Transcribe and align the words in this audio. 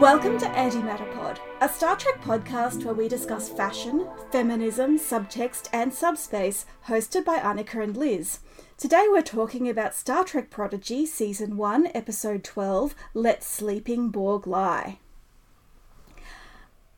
Welcome 0.00 0.36
to 0.40 0.46
Antimatter 0.46 1.14
Pod, 1.14 1.38
a 1.60 1.68
Star 1.68 1.94
Trek 1.94 2.20
podcast 2.20 2.82
where 2.82 2.94
we 2.94 3.06
discuss 3.06 3.48
fashion, 3.48 4.08
feminism, 4.32 4.98
subtext, 4.98 5.68
and 5.72 5.94
subspace, 5.94 6.66
hosted 6.88 7.24
by 7.24 7.38
Annika 7.38 7.80
and 7.80 7.96
Liz. 7.96 8.40
Today 8.76 9.06
we're 9.08 9.22
talking 9.22 9.68
about 9.68 9.94
Star 9.94 10.24
Trek 10.24 10.50
Prodigy 10.50 11.06
Season 11.06 11.56
1, 11.56 11.92
Episode 11.94 12.42
12 12.42 12.96
Let 13.14 13.44
Sleeping 13.44 14.08
Borg 14.08 14.44
Lie. 14.44 14.98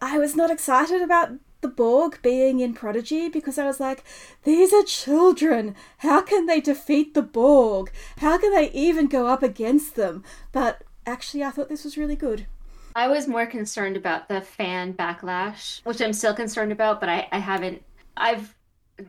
I 0.00 0.18
was 0.18 0.34
not 0.34 0.50
excited 0.50 1.02
about 1.02 1.32
the 1.61 1.68
Borg 1.68 2.20
being 2.22 2.61
in 2.61 2.74
Prodigy 2.74 3.29
because 3.29 3.58
I 3.58 3.66
was 3.66 3.80
like, 3.80 4.04
these 4.45 4.72
are 4.72 4.82
children. 4.82 5.74
How 5.98 6.20
can 6.22 6.46
they 6.46 6.60
defeat 6.60 7.14
the 7.14 7.22
Borg? 7.22 7.90
How 8.18 8.38
can 8.38 8.52
they 8.52 8.70
even 8.72 9.06
go 9.06 9.27
up 9.27 9.42
against 9.42 9.95
them? 9.95 10.24
But 10.52 10.82
actually, 11.06 11.45
I 11.45 11.51
thought 11.51 11.68
this 11.68 11.84
was 11.84 11.96
really 11.96 12.16
good. 12.16 12.46
I 12.95 13.09
was 13.09 13.28
more 13.28 13.46
concerned 13.46 13.96
about 13.96 14.28
the 14.28 14.41
fan 14.41 14.95
backlash, 14.95 15.80
which 15.84 16.01
I'm 16.01 16.12
still 16.12 16.34
concerned 16.34 16.73
about, 16.73 17.01
but 17.01 17.09
I, 17.09 17.28
I 17.30 17.38
haven't. 17.38 17.82
I've 18.16 18.54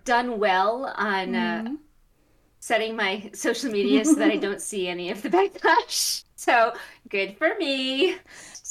done 0.05 0.39
well 0.39 0.93
on 0.95 1.29
mm. 1.29 1.67
uh, 1.67 1.75
setting 2.59 2.95
my 2.95 3.29
social 3.33 3.71
media 3.71 4.05
so 4.05 4.15
that 4.15 4.31
I 4.31 4.35
don't 4.37 4.61
see 4.61 4.87
any 4.87 5.09
of 5.09 5.21
the 5.21 5.29
backlash. 5.29 6.23
So 6.35 6.73
good 7.09 7.37
for 7.37 7.55
me. 7.59 8.17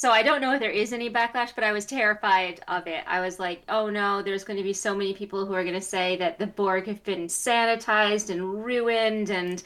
So 0.01 0.09
I 0.09 0.23
don't 0.23 0.41
know 0.41 0.51
if 0.55 0.59
there 0.59 0.71
is 0.71 0.93
any 0.93 1.11
backlash, 1.11 1.53
but 1.53 1.63
I 1.63 1.71
was 1.71 1.85
terrified 1.85 2.59
of 2.67 2.87
it. 2.87 3.03
I 3.05 3.21
was 3.21 3.37
like, 3.37 3.61
oh 3.69 3.87
no, 3.87 4.23
there's 4.23 4.43
going 4.43 4.57
to 4.57 4.63
be 4.63 4.73
so 4.73 4.95
many 4.95 5.13
people 5.13 5.45
who 5.45 5.53
are 5.53 5.61
going 5.61 5.75
to 5.75 5.79
say 5.79 6.17
that 6.17 6.39
the 6.39 6.47
Borg 6.47 6.87
have 6.87 7.03
been 7.03 7.27
sanitized 7.27 8.31
and 8.31 8.65
ruined 8.65 9.29
and 9.29 9.61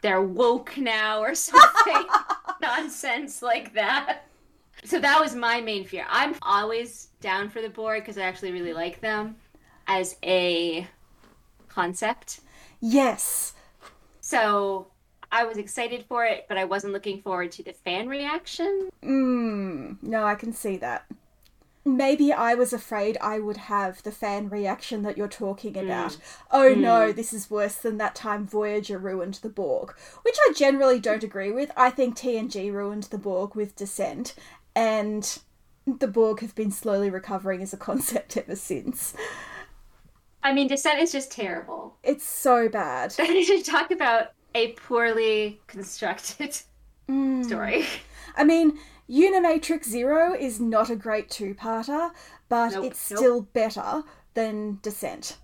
they're 0.00 0.22
woke 0.22 0.78
now 0.78 1.20
or 1.20 1.34
something 1.50 2.06
nonsense 2.62 3.42
like 3.42 3.74
that 3.74 4.22
so 4.82 4.98
that 4.98 5.20
was 5.20 5.34
my 5.34 5.60
main 5.60 5.84
fear. 5.84 6.06
I'm 6.08 6.36
always 6.40 7.08
down 7.20 7.50
for 7.50 7.60
the 7.60 7.68
Borg 7.68 8.00
because 8.00 8.16
I 8.16 8.22
actually 8.22 8.52
really 8.52 8.72
like 8.72 9.02
them 9.02 9.36
as 9.88 10.16
a 10.22 10.86
concept. 11.68 12.40
Yes. 12.80 13.52
So 14.20 14.86
I 15.36 15.44
was 15.44 15.58
excited 15.58 16.06
for 16.08 16.24
it, 16.24 16.46
but 16.48 16.56
I 16.56 16.64
wasn't 16.64 16.94
looking 16.94 17.20
forward 17.20 17.52
to 17.52 17.62
the 17.62 17.74
fan 17.74 18.08
reaction. 18.08 18.88
Mm, 19.04 20.02
no, 20.02 20.24
I 20.24 20.34
can 20.34 20.54
see 20.54 20.78
that. 20.78 21.04
Maybe 21.84 22.32
I 22.32 22.54
was 22.54 22.72
afraid 22.72 23.18
I 23.20 23.38
would 23.38 23.58
have 23.58 24.02
the 24.02 24.10
fan 24.10 24.48
reaction 24.48 25.02
that 25.02 25.18
you're 25.18 25.28
talking 25.28 25.74
mm. 25.74 25.84
about. 25.84 26.12
Mm. 26.12 26.20
Oh 26.52 26.74
mm. 26.74 26.78
no, 26.78 27.12
this 27.12 27.34
is 27.34 27.50
worse 27.50 27.74
than 27.74 27.98
that 27.98 28.14
time 28.14 28.46
Voyager 28.46 28.96
ruined 28.96 29.34
the 29.34 29.50
Borg, 29.50 29.94
which 30.22 30.38
I 30.48 30.54
generally 30.54 30.98
don't 31.00 31.22
agree 31.22 31.52
with. 31.52 31.70
I 31.76 31.90
think 31.90 32.16
TNG 32.16 32.72
ruined 32.72 33.04
the 33.04 33.18
Borg 33.18 33.54
with 33.54 33.76
Descent, 33.76 34.34
and 34.74 35.38
the 35.86 36.08
Borg 36.08 36.40
have 36.40 36.54
been 36.54 36.70
slowly 36.70 37.10
recovering 37.10 37.60
as 37.60 37.74
a 37.74 37.76
concept 37.76 38.36
ever 38.38 38.56
since. 38.56 39.12
I 40.42 40.54
mean, 40.54 40.66
Descent 40.66 41.00
is 41.00 41.12
just 41.12 41.30
terrible. 41.30 41.98
It's 42.02 42.24
so 42.24 42.70
bad. 42.70 43.14
Need 43.18 43.48
to 43.48 43.62
talk 43.62 43.90
about 43.90 44.28
a 44.56 44.72
poorly 44.72 45.60
constructed 45.66 46.58
mm. 47.08 47.44
story. 47.44 47.84
I 48.36 48.42
mean, 48.42 48.78
Unimatrix 49.08 49.84
Zero 49.84 50.34
is 50.34 50.58
not 50.58 50.88
a 50.88 50.96
great 50.96 51.28
two-parter, 51.28 52.10
but 52.48 52.70
nope, 52.70 52.86
it's 52.86 53.10
nope. 53.10 53.18
still 53.18 53.42
better 53.42 54.02
than 54.32 54.78
Descent. 54.82 55.36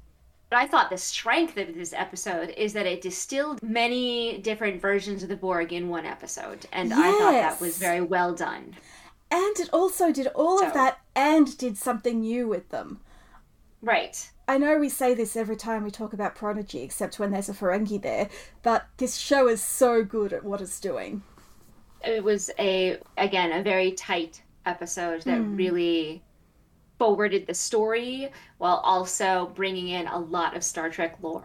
But 0.48 0.58
I 0.58 0.66
thought 0.66 0.90
the 0.90 0.98
strength 0.98 1.56
of 1.58 1.74
this 1.74 1.92
episode 1.92 2.50
is 2.56 2.72
that 2.72 2.86
it 2.86 3.02
distilled 3.02 3.62
many 3.62 4.38
different 4.38 4.80
versions 4.80 5.22
of 5.22 5.28
the 5.28 5.36
Borg 5.36 5.72
in 5.72 5.88
one 5.88 6.06
episode, 6.06 6.66
and 6.72 6.88
yes. 6.88 6.98
I 6.98 7.18
thought 7.18 7.32
that 7.32 7.60
was 7.60 7.78
very 7.78 8.00
well 8.00 8.34
done. 8.34 8.74
And 9.30 9.58
it 9.58 9.70
also 9.72 10.10
did 10.12 10.26
all 10.28 10.58
so. 10.58 10.66
of 10.66 10.74
that 10.74 10.98
and 11.14 11.56
did 11.56 11.76
something 11.76 12.20
new 12.20 12.48
with 12.48 12.68
them. 12.70 13.00
Right. 13.82 14.30
I 14.48 14.58
know 14.58 14.78
we 14.78 14.88
say 14.88 15.14
this 15.14 15.36
every 15.36 15.56
time 15.56 15.84
we 15.84 15.90
talk 15.90 16.12
about 16.12 16.34
Prodigy, 16.34 16.82
except 16.82 17.18
when 17.18 17.30
there's 17.30 17.48
a 17.48 17.54
Ferengi 17.54 18.00
there, 18.00 18.28
but 18.62 18.86
this 18.96 19.16
show 19.16 19.48
is 19.48 19.62
so 19.62 20.04
good 20.04 20.32
at 20.32 20.44
what 20.44 20.60
it's 20.60 20.80
doing. 20.80 21.22
It 22.04 22.24
was 22.24 22.50
a 22.58 22.98
again 23.16 23.52
a 23.52 23.62
very 23.62 23.92
tight 23.92 24.42
episode 24.66 25.22
that 25.22 25.40
mm. 25.40 25.56
really 25.56 26.22
forwarded 26.98 27.46
the 27.46 27.54
story 27.54 28.30
while 28.58 28.76
also 28.84 29.52
bringing 29.54 29.88
in 29.88 30.06
a 30.08 30.18
lot 30.18 30.56
of 30.56 30.64
Star 30.64 30.90
Trek 30.90 31.18
lore. 31.22 31.44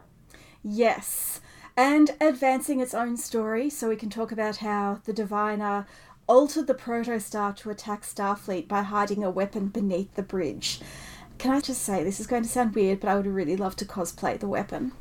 Yes, 0.64 1.40
and 1.76 2.16
advancing 2.20 2.80
its 2.80 2.96
own 2.96 3.18
story, 3.18 3.70
so 3.70 3.90
we 3.90 3.96
can 3.96 4.10
talk 4.10 4.32
about 4.32 4.58
how 4.58 5.00
the 5.06 5.14
Diviner 5.14 5.86
altered 6.28 6.68
the 6.68 6.74
protostar 6.74 7.56
to 7.56 7.70
attack 7.70 8.02
Starfleet 8.02 8.68
by 8.68 8.82
hiding 8.82 9.24
a 9.24 9.30
weapon 9.30 9.68
beneath 9.68 10.16
the 10.16 10.24
bridge. 10.24 10.82
Can 11.38 11.52
I 11.52 11.62
just 11.62 11.84
say, 11.84 12.04
this 12.04 12.20
is 12.20 12.28
going 12.28 12.44
to 12.44 12.50
sound 12.50 12.74
weird, 12.74 13.00
but 13.00 13.10
I 13.10 13.16
would 13.16 13.28
really 13.28 13.56
love 13.56 13.76
to 13.78 13.86
cosplay 13.86 14.40
the 14.40 14.48
weapon. 14.48 14.94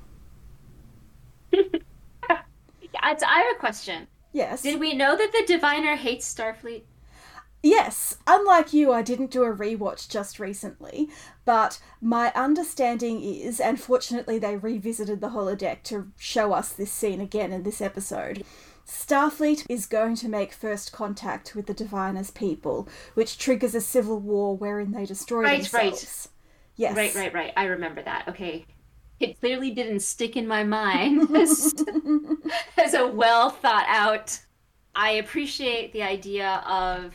yeah, 1.52 1.62
I 3.02 3.10
have 3.10 3.56
a 3.56 3.58
question. 3.58 4.06
Yes. 4.32 4.62
Did 4.62 4.78
we 4.78 4.94
know 4.94 5.16
that 5.16 5.32
the 5.32 5.44
Diviner 5.46 5.96
hates 5.96 6.32
Starfleet? 6.32 6.82
Yes, 7.62 8.18
unlike 8.26 8.72
you, 8.72 8.92
I 8.92 9.02
didn't 9.02 9.30
do 9.30 9.42
a 9.42 9.52
rewatch 9.52 10.08
just 10.08 10.38
recently, 10.38 11.08
but 11.44 11.80
my 12.00 12.30
understanding 12.34 13.22
is, 13.22 13.58
and 13.58 13.80
fortunately 13.80 14.38
they 14.38 14.56
revisited 14.56 15.20
the 15.20 15.30
holodeck 15.30 15.82
to 15.84 16.12
show 16.16 16.52
us 16.52 16.70
this 16.70 16.92
scene 16.92 17.20
again 17.20 17.52
in 17.52 17.62
this 17.62 17.80
episode, 17.80 18.44
Starfleet 18.86 19.66
is 19.68 19.86
going 19.86 20.14
to 20.16 20.28
make 20.28 20.52
first 20.52 20.92
contact 20.92 21.56
with 21.56 21.66
the 21.66 21.74
Diviner's 21.74 22.30
people, 22.30 22.88
which 23.14 23.36
triggers 23.36 23.74
a 23.74 23.80
civil 23.80 24.20
war 24.20 24.56
wherein 24.56 24.92
they 24.92 25.04
destroy 25.04 25.42
right, 25.42 25.62
themselves. 25.62 26.28
Right. 26.30 26.32
Yes. 26.76 26.96
Right, 26.96 27.14
right, 27.14 27.34
right. 27.34 27.52
I 27.56 27.64
remember 27.64 28.02
that. 28.02 28.28
Okay. 28.28 28.64
It 29.18 29.40
clearly 29.40 29.70
didn't 29.72 30.00
stick 30.00 30.36
in 30.36 30.46
my 30.46 30.62
mind 30.62 31.34
as, 31.36 31.74
as 32.78 32.94
a 32.94 33.06
well 33.06 33.50
thought 33.50 33.86
out. 33.88 34.38
I 34.94 35.12
appreciate 35.12 35.92
the 35.92 36.02
idea 36.02 36.62
of 36.66 37.14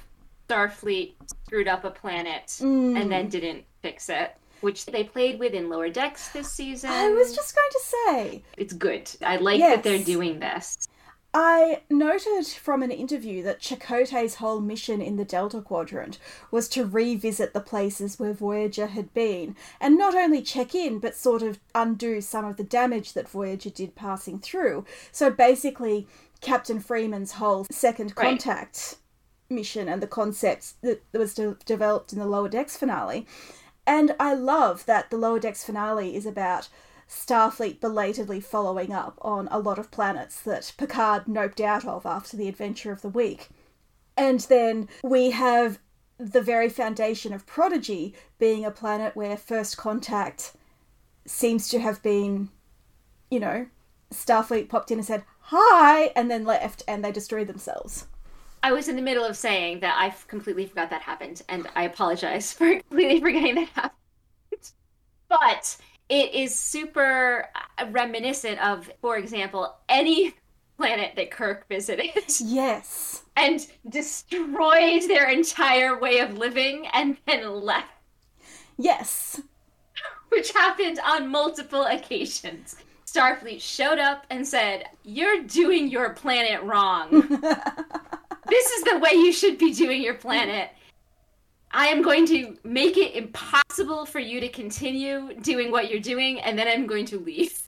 Starfleet 0.49 1.13
screwed 1.45 1.67
up 1.67 1.85
a 1.85 1.91
planet 1.91 2.47
mm. 2.59 2.99
and 2.99 3.09
then 3.09 3.29
didn't 3.29 3.63
fix 3.81 4.09
it 4.09 4.35
which 4.61 4.85
they 4.85 5.03
played 5.03 5.39
with 5.39 5.53
in 5.53 5.69
Lower 5.69 5.89
Decks 5.89 6.29
this 6.29 6.51
season. 6.51 6.91
I 6.91 7.09
was 7.09 7.35
just 7.35 7.55
going 7.55 7.71
to 7.71 7.79
say. 7.79 8.43
It's 8.57 8.73
good. 8.73 9.09
I 9.25 9.37
like 9.37 9.57
yes. 9.57 9.75
that 9.75 9.83
they're 9.83 10.03
doing 10.03 10.39
this. 10.39 10.87
I 11.33 11.83
noted 11.89 12.45
from 12.47 12.83
an 12.83 12.91
interview 12.91 13.41
that 13.43 13.61
Chakotay's 13.61 14.35
whole 14.35 14.59
mission 14.59 15.01
in 15.01 15.15
the 15.15 15.23
Delta 15.23 15.61
Quadrant 15.61 16.17
was 16.51 16.67
to 16.69 16.85
revisit 16.85 17.53
the 17.53 17.61
places 17.61 18.19
where 18.19 18.33
Voyager 18.33 18.87
had 18.87 19.13
been, 19.13 19.55
and 19.79 19.97
not 19.97 20.13
only 20.13 20.41
check 20.41 20.75
in, 20.75 20.99
but 20.99 21.15
sort 21.15 21.41
of 21.41 21.59
undo 21.73 22.19
some 22.19 22.43
of 22.43 22.57
the 22.57 22.65
damage 22.65 23.13
that 23.13 23.29
Voyager 23.29 23.69
did 23.69 23.95
passing 23.95 24.39
through. 24.39 24.85
So 25.13 25.29
basically, 25.29 26.05
Captain 26.41 26.81
Freeman's 26.81 27.33
whole 27.33 27.65
second 27.71 28.13
contact 28.13 28.97
right. 29.49 29.55
mission 29.55 29.87
and 29.87 30.01
the 30.01 30.07
concepts 30.07 30.75
that 30.81 31.01
was 31.13 31.33
de- 31.33 31.55
developed 31.65 32.11
in 32.11 32.19
the 32.19 32.25
Lower 32.25 32.49
Decks 32.49 32.75
finale. 32.75 33.25
And 33.87 34.15
I 34.19 34.33
love 34.33 34.85
that 34.85 35.09
the 35.09 35.17
Lower 35.17 35.39
Decks 35.39 35.63
finale 35.63 36.15
is 36.15 36.25
about 36.25 36.67
Starfleet 37.11 37.81
belatedly 37.81 38.39
following 38.39 38.93
up 38.93 39.19
on 39.21 39.49
a 39.51 39.59
lot 39.59 39.77
of 39.77 39.91
planets 39.91 40.39
that 40.41 40.71
Picard 40.77 41.25
noped 41.25 41.59
out 41.59 41.85
of 41.85 42.05
after 42.05 42.37
the 42.37 42.47
adventure 42.47 42.93
of 42.93 43.01
the 43.01 43.09
week. 43.09 43.49
And 44.15 44.39
then 44.41 44.87
we 45.03 45.31
have 45.31 45.79
the 46.17 46.41
very 46.41 46.69
foundation 46.69 47.33
of 47.33 47.45
Prodigy 47.45 48.15
being 48.39 48.63
a 48.63 48.71
planet 48.71 49.13
where 49.13 49.35
first 49.35 49.75
contact 49.75 50.53
seems 51.25 51.67
to 51.67 51.79
have 51.79 52.01
been, 52.01 52.49
you 53.29 53.41
know, 53.41 53.67
Starfleet 54.13 54.69
popped 54.69 54.89
in 54.89 54.99
and 54.99 55.05
said, 55.05 55.25
hi, 55.39 56.13
and 56.15 56.31
then 56.31 56.45
left, 56.45 56.81
and 56.87 57.03
they 57.03 57.11
destroyed 57.11 57.47
themselves. 57.47 58.07
I 58.63 58.71
was 58.71 58.87
in 58.87 58.95
the 58.95 59.01
middle 59.01 59.25
of 59.25 59.35
saying 59.35 59.81
that 59.81 59.95
I 59.97 60.15
completely 60.27 60.65
forgot 60.65 60.89
that 60.91 61.01
happened, 61.01 61.41
and 61.49 61.67
I 61.75 61.83
apologize 61.83 62.53
for 62.53 62.79
completely 62.79 63.19
forgetting 63.19 63.55
that 63.55 63.69
happened. 63.69 64.71
But 65.27 65.77
it 66.11 66.33
is 66.33 66.53
super 66.53 67.47
uh, 67.55 67.85
reminiscent 67.89 68.59
of, 68.61 68.91
for 68.99 69.17
example, 69.17 69.73
any 69.87 70.35
planet 70.77 71.13
that 71.15 71.31
Kirk 71.31 71.67
visited. 71.69 72.11
Yes. 72.43 73.23
And 73.37 73.65
destroyed 73.89 75.03
their 75.07 75.29
entire 75.29 75.97
way 75.97 76.19
of 76.19 76.37
living 76.37 76.85
and 76.91 77.17
then 77.25 77.49
left. 77.61 77.87
Yes. 78.77 79.41
Which 80.29 80.51
happened 80.51 80.99
on 81.03 81.29
multiple 81.29 81.83
occasions. 81.83 82.75
Starfleet 83.05 83.61
showed 83.61 83.99
up 83.99 84.25
and 84.29 84.45
said, 84.45 84.85
You're 85.03 85.43
doing 85.43 85.87
your 85.87 86.11
planet 86.11 86.61
wrong. 86.63 87.09
this 88.49 88.69
is 88.71 88.83
the 88.83 88.99
way 88.99 89.11
you 89.13 89.31
should 89.31 89.57
be 89.57 89.73
doing 89.73 90.01
your 90.01 90.15
planet. 90.15 90.71
I 91.73 91.87
am 91.87 92.01
going 92.01 92.25
to 92.27 92.57
make 92.63 92.97
it 92.97 93.15
impossible 93.15 94.05
for 94.05 94.19
you 94.19 94.39
to 94.41 94.49
continue 94.49 95.33
doing 95.41 95.71
what 95.71 95.89
you're 95.89 96.01
doing, 96.01 96.39
and 96.41 96.57
then 96.59 96.67
I'm 96.67 96.85
going 96.85 97.05
to 97.07 97.19
leave. 97.19 97.61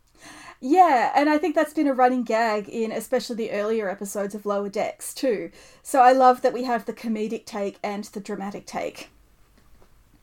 Yeah, 0.65 1.11
and 1.13 1.29
I 1.29 1.39
think 1.39 1.55
that's 1.55 1.73
been 1.73 1.89
a 1.89 1.93
running 1.93 2.23
gag 2.23 2.69
in 2.69 2.93
especially 2.93 3.35
the 3.35 3.51
earlier 3.51 3.89
episodes 3.89 4.33
of 4.33 4.45
Lower 4.45 4.69
Decks 4.69 5.13
too. 5.13 5.51
So 5.81 5.99
I 5.99 6.13
love 6.13 6.41
that 6.41 6.53
we 6.53 6.63
have 6.63 6.85
the 6.85 6.93
comedic 6.93 7.45
take 7.45 7.79
and 7.83 8.05
the 8.05 8.21
dramatic 8.21 8.65
take. 8.65 9.09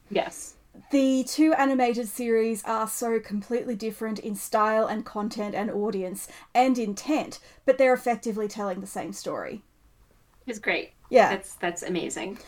Yes. 0.09 0.55
The 0.91 1.25
two 1.25 1.53
animated 1.53 2.09
series 2.09 2.65
are 2.65 2.88
so 2.88 3.21
completely 3.21 3.77
different 3.77 4.19
in 4.19 4.35
style 4.35 4.87
and 4.87 5.05
content 5.05 5.55
and 5.55 5.71
audience 5.71 6.27
and 6.55 6.79
intent, 6.79 7.38
but 7.67 7.77
they're 7.77 7.93
effectively 7.93 8.49
telling 8.49 8.81
the 8.81 8.87
same 8.87 9.12
story. 9.12 9.61
It's 10.47 10.59
great. 10.59 10.93
Yeah. 11.11 11.29
That's 11.29 11.55
that's 11.56 11.82
amazing. 11.82 12.38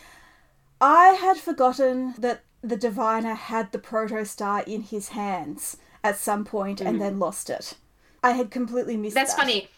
I 0.83 1.11
had 1.11 1.37
forgotten 1.37 2.13
that 2.17 2.43
the 2.61 2.75
diviner 2.75 3.35
had 3.35 3.71
the 3.71 3.79
protostar 3.79 4.67
in 4.67 4.81
his 4.81 5.09
hands 5.09 5.77
at 6.03 6.17
some 6.17 6.43
point 6.43 6.81
and 6.81 6.95
mm-hmm. 6.95 6.99
then 6.99 7.19
lost 7.19 7.49
it. 7.49 7.75
I 8.21 8.31
had 8.31 8.51
completely 8.51 8.97
missed 8.97 9.15
That's 9.15 9.33
that. 9.33 9.39
funny. 9.39 9.69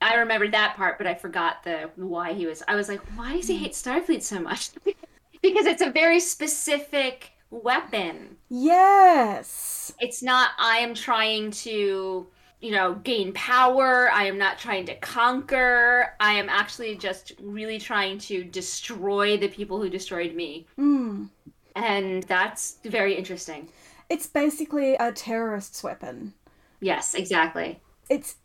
I 0.00 0.14
remembered 0.14 0.52
that 0.52 0.76
part, 0.76 0.96
but 0.96 1.06
I 1.06 1.14
forgot 1.14 1.62
the 1.62 1.90
why 1.96 2.32
he 2.32 2.46
was. 2.46 2.62
I 2.66 2.74
was 2.74 2.88
like, 2.88 3.00
why 3.18 3.36
does 3.36 3.48
he 3.48 3.56
mm. 3.56 3.60
hate 3.60 3.72
Starfleet 3.72 4.22
so 4.22 4.40
much? 4.40 4.70
because 5.42 5.66
it's 5.66 5.82
a 5.82 5.90
very 5.90 6.20
specific 6.20 7.32
weapon. 7.50 8.38
Yes. 8.48 9.92
It's 10.00 10.22
not. 10.22 10.52
I 10.58 10.78
am 10.78 10.94
trying 10.94 11.50
to, 11.50 12.26
you 12.60 12.70
know, 12.70 12.94
gain 12.94 13.32
power. 13.32 14.10
I 14.12 14.24
am 14.24 14.38
not 14.38 14.58
trying 14.58 14.86
to 14.86 14.94
conquer. 14.96 16.14
I 16.20 16.34
am 16.34 16.48
actually 16.48 16.96
just 16.96 17.32
really 17.40 17.78
trying 17.78 18.18
to 18.18 18.44
destroy 18.44 19.36
the 19.36 19.48
people 19.48 19.80
who 19.80 19.88
destroyed 19.88 20.34
me. 20.34 20.66
Mm. 20.78 21.30
And 21.74 22.22
that's 22.24 22.78
very 22.84 23.14
interesting. 23.14 23.68
It's 24.08 24.26
basically 24.26 24.94
a 24.94 25.12
terrorist's 25.12 25.82
weapon. 25.82 26.34
Yes, 26.80 27.14
exactly. 27.14 27.80
It's 28.08 28.36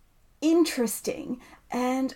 interesting 0.41 1.41
and 1.71 2.15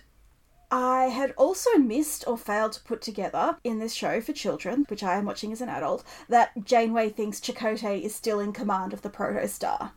I 0.72 1.06
had 1.06 1.34
also 1.36 1.78
missed 1.78 2.26
or 2.28 2.38
failed 2.38 2.74
to 2.74 2.84
put 2.84 3.02
together 3.02 3.58
in 3.64 3.80
this 3.80 3.94
show 3.94 4.22
for 4.22 4.34
children, 4.34 4.86
which 4.88 5.02
I 5.02 5.16
am 5.16 5.26
watching 5.26 5.52
as 5.52 5.62
an 5.62 5.70
adult, 5.70 6.04
that 6.28 6.52
Janeway 6.64 7.10
thinks 7.10 7.40
Chakotay 7.40 8.04
is 8.04 8.14
still 8.14 8.40
in 8.40 8.54
command 8.54 8.94
of 8.94 9.02
the 9.02 9.10
Protostar. 9.10 9.92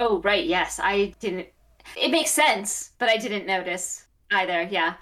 Oh, 0.00 0.20
right. 0.22 0.46
Yes, 0.46 0.80
I 0.82 1.14
didn't. 1.20 1.46
It 1.94 2.10
makes 2.10 2.30
sense, 2.30 2.92
but 2.98 3.10
I 3.10 3.18
didn't 3.18 3.46
notice 3.46 4.06
either. 4.32 4.62
Yeah. 4.62 4.94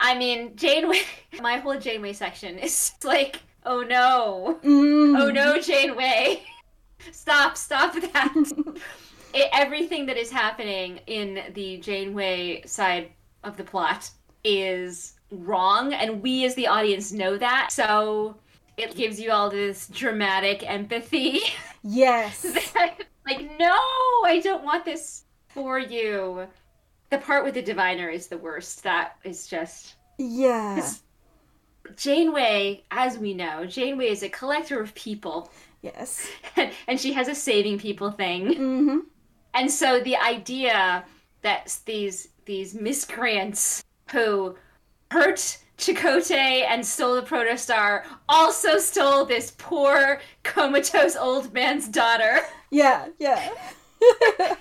I 0.00 0.18
mean, 0.18 0.56
Janeway, 0.56 1.02
my 1.40 1.58
whole 1.58 1.78
Janeway 1.78 2.12
section 2.12 2.58
is 2.58 2.92
like, 3.04 3.40
oh 3.64 3.82
no. 3.82 4.58
Mm. 4.64 5.18
Oh 5.20 5.30
no, 5.30 5.60
Janeway. 5.60 6.42
stop, 7.12 7.56
stop 7.56 7.94
that. 7.94 8.34
it, 9.34 9.48
everything 9.52 10.04
that 10.06 10.16
is 10.16 10.32
happening 10.32 10.98
in 11.06 11.42
the 11.54 11.78
Janeway 11.78 12.62
side 12.66 13.10
of 13.44 13.56
the 13.56 13.64
plot 13.64 14.10
is 14.42 15.14
wrong, 15.30 15.94
and 15.94 16.20
we 16.22 16.44
as 16.44 16.56
the 16.56 16.66
audience 16.66 17.12
know 17.12 17.38
that. 17.38 17.70
So 17.70 18.36
it 18.76 18.96
gives 18.96 19.20
you 19.20 19.30
all 19.30 19.48
this 19.48 19.86
dramatic 19.88 20.68
empathy. 20.68 21.40
Yes. 21.82 22.44
Like, 23.30 23.58
no, 23.58 23.78
I 24.24 24.40
don't 24.42 24.64
want 24.64 24.84
this 24.84 25.24
for 25.48 25.78
you. 25.78 26.46
The 27.10 27.18
part 27.18 27.44
with 27.44 27.54
the 27.54 27.62
diviner 27.62 28.08
is 28.08 28.28
the 28.28 28.38
worst. 28.38 28.82
That 28.82 29.16
is 29.24 29.46
just. 29.46 29.94
Yeah. 30.18 30.88
Janeway, 31.96 32.84
as 32.90 33.18
we 33.18 33.34
know, 33.34 33.66
Janeway 33.66 34.08
is 34.08 34.22
a 34.22 34.28
collector 34.28 34.80
of 34.80 34.94
people. 34.94 35.50
Yes. 35.82 36.28
and 36.86 37.00
she 37.00 37.12
has 37.12 37.28
a 37.28 37.34
saving 37.34 37.78
people 37.78 38.10
thing. 38.10 38.48
Mm-hmm. 38.48 38.98
And 39.54 39.70
so 39.70 40.00
the 40.00 40.16
idea 40.16 41.04
that 41.42 41.78
these 41.84 42.28
these 42.44 42.74
miscreants 42.74 43.82
who 44.10 44.56
hurt 45.10 45.58
Chakotay 45.80 46.66
and 46.68 46.84
stole 46.84 47.14
the 47.14 47.22
protostar 47.22 48.04
also 48.28 48.78
stole 48.78 49.24
this 49.24 49.54
poor 49.56 50.20
comatose 50.42 51.16
old 51.16 51.52
man's 51.54 51.88
daughter 51.88 52.40
Yeah, 52.70 53.08
yeah. 53.18 53.48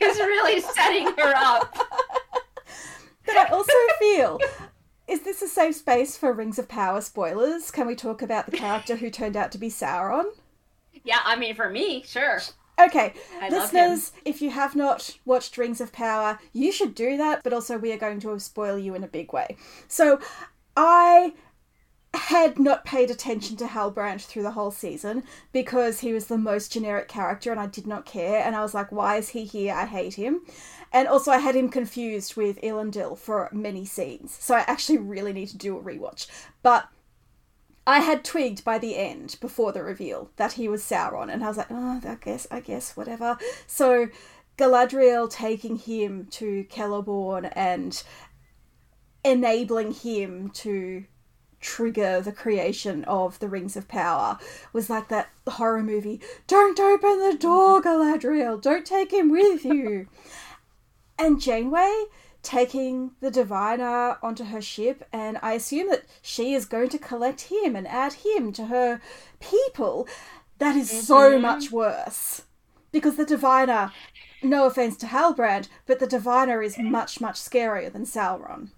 is 0.01 0.17
really 0.17 0.61
setting 0.61 1.07
her 1.17 1.33
up. 1.35 1.75
But 3.25 3.37
I 3.37 3.45
also 3.51 3.73
feel 3.99 4.39
is 5.07 5.21
this 5.21 5.41
a 5.41 5.47
safe 5.47 5.75
space 5.75 6.15
for 6.15 6.31
Rings 6.31 6.59
of 6.59 6.67
Power 6.67 7.01
spoilers? 7.01 7.71
Can 7.71 7.87
we 7.87 7.95
talk 7.95 8.21
about 8.21 8.45
the 8.45 8.55
character 8.57 8.95
who 8.95 9.09
turned 9.09 9.35
out 9.35 9.51
to 9.51 9.57
be 9.57 9.69
Sauron? 9.69 10.25
Yeah, 11.03 11.19
I 11.25 11.35
mean 11.35 11.55
for 11.55 11.69
me, 11.69 12.03
sure. 12.05 12.39
Okay, 12.79 13.13
I 13.41 13.49
listeners, 13.49 14.13
if 14.23 14.41
you 14.41 14.51
have 14.51 14.73
not 14.75 15.17
watched 15.25 15.57
Rings 15.57 15.81
of 15.81 15.91
Power, 15.91 16.39
you 16.53 16.71
should 16.71 16.95
do 16.95 17.17
that, 17.17 17.43
but 17.43 17.51
also 17.51 17.77
we 17.77 17.91
are 17.91 17.97
going 17.97 18.21
to 18.21 18.39
spoil 18.39 18.77
you 18.77 18.95
in 18.95 19.03
a 19.03 19.07
big 19.07 19.33
way. 19.33 19.57
So, 19.89 20.19
I 20.75 21.33
had 22.13 22.57
not 22.57 22.85
paid 22.85 23.11
attention 23.11 23.55
to 23.57 23.65
Halbrand 23.65 24.21
through 24.21 24.43
the 24.43 24.51
whole 24.51 24.71
season 24.71 25.23
because 25.51 25.99
he 25.99 26.11
was 26.11 26.25
the 26.25 26.37
most 26.37 26.71
generic 26.71 27.07
character 27.07 27.51
and 27.51 27.59
I 27.59 27.67
did 27.67 27.85
not 27.85 28.05
care. 28.05 28.43
And 28.43 28.55
I 28.55 28.61
was 28.61 28.73
like, 28.73 28.91
why 28.91 29.17
is 29.17 29.29
he 29.29 29.45
here? 29.45 29.73
I 29.73 29.85
hate 29.85 30.15
him. 30.15 30.41
And 30.91 31.07
also, 31.07 31.31
I 31.31 31.37
had 31.37 31.55
him 31.55 31.69
confused 31.69 32.35
with 32.35 32.59
Elendil 32.61 33.17
for 33.17 33.47
many 33.51 33.85
scenes. 33.85 34.35
So, 34.39 34.55
I 34.55 34.61
actually 34.61 34.97
really 34.97 35.33
need 35.33 35.49
to 35.49 35.57
do 35.57 35.77
a 35.77 35.81
rewatch. 35.81 36.25
But 36.63 36.87
I 37.85 37.99
had 37.99 38.23
twigged 38.23 38.63
by 38.63 38.79
the 38.79 38.97
end, 38.97 39.37
before 39.39 39.71
the 39.71 39.83
reveal, 39.83 40.31
that 40.37 40.53
he 40.53 40.67
was 40.67 40.81
Sauron, 40.83 41.31
and 41.31 41.43
I 41.43 41.47
was 41.47 41.57
like, 41.57 41.71
oh, 41.71 42.01
I 42.03 42.15
guess, 42.15 42.47
I 42.49 42.59
guess, 42.59 42.97
whatever. 42.97 43.37
So, 43.67 44.09
Galadriel 44.57 45.29
taking 45.29 45.77
him 45.77 46.27
to 46.31 46.65
Celeborn 46.65 47.51
and 47.55 48.01
enabling 49.23 49.91
him 49.93 50.49
to 50.51 51.05
trigger 51.59 52.21
the 52.21 52.31
creation 52.31 53.03
of 53.03 53.37
the 53.39 53.49
Rings 53.49 53.75
of 53.75 53.87
Power 53.87 54.37
was 54.71 54.89
like 54.89 55.09
that 55.09 55.29
horror 55.47 55.83
movie 55.83 56.21
Don't 56.47 56.79
open 56.79 57.19
the 57.19 57.37
door, 57.37 57.81
Galadriel! 57.81 58.61
Don't 58.61 58.85
take 58.85 59.11
him 59.11 59.29
with 59.29 59.65
you! 59.65 60.07
and 61.19 61.41
Janeway 61.41 62.05
taking 62.41 63.11
the 63.19 63.29
diviner 63.29 64.17
onto 64.23 64.45
her 64.45 64.61
ship 64.61 65.03
and 65.11 65.37
i 65.41 65.51
assume 65.51 65.89
that 65.89 66.05
she 66.21 66.53
is 66.53 66.65
going 66.65 66.87
to 66.87 66.97
collect 66.97 67.41
him 67.41 67.75
and 67.75 67.85
add 67.85 68.13
him 68.13 68.53
to 68.53 68.67
her 68.67 69.01
people 69.41 70.07
that 70.57 70.73
is 70.75 70.89
so 71.05 71.15
Mhm. 71.33 71.41
much 71.41 71.69
worse 71.69 72.43
because 72.93 73.17
the 73.17 73.25
diviner 73.25 73.91
no 74.41 74.65
offense 74.65 74.95
to 74.95 75.07
halbrand 75.07 75.67
but 75.85 75.99
the 75.99 76.07
diviner 76.07 76.61
is 76.61 76.77
much 76.77 77.19
much 77.19 77.35
scarier 77.35 77.91
than 77.91 78.05
sauron 78.05 78.69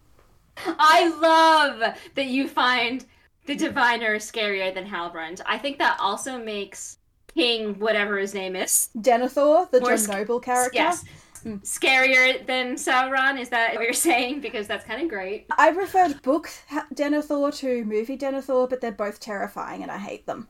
I 0.57 1.07
love 1.21 1.96
that 2.15 2.25
you 2.27 2.48
find 2.48 3.05
the 3.46 3.55
diviner 3.55 4.15
scarier 4.17 4.74
than 4.74 4.86
Halbrand. 4.86 5.41
I 5.46 5.58
think 5.58 5.79
that 5.79 5.98
also 6.00 6.38
makes 6.38 6.98
King, 7.34 7.79
whatever 7.79 8.17
his 8.17 8.34
name 8.34 8.55
is, 8.55 8.89
denethor 8.98 9.70
the 9.72 9.79
More 9.79 9.89
john 9.91 9.98
sc- 9.98 10.10
noble 10.12 10.39
character 10.39 10.72
yes, 10.77 11.03
Mm. 11.46 11.60
scarier 11.63 12.46
than 12.46 12.75
Sauron. 12.75 13.39
Is 13.39 13.50
that 13.50 13.74
what 13.74 13.84
you're 13.84 13.93
saying? 13.93 14.41
Because 14.41 14.67
that's 14.67 14.86
kind 14.86 15.01
of 15.01 15.10
great. 15.10 15.48
i 15.58 15.72
preferred 15.72 16.22
book 16.22 16.50
denethor 16.93 17.51
to 17.58 17.84
movie 17.86 18.15
denethor 18.17 18.70
but 18.70 18.79
they're 18.79 18.91
both 18.91 19.20
terrifying 19.20 19.81
and 19.81 19.91
i 19.91 19.98
hate 19.98 20.25
them 20.27 20.48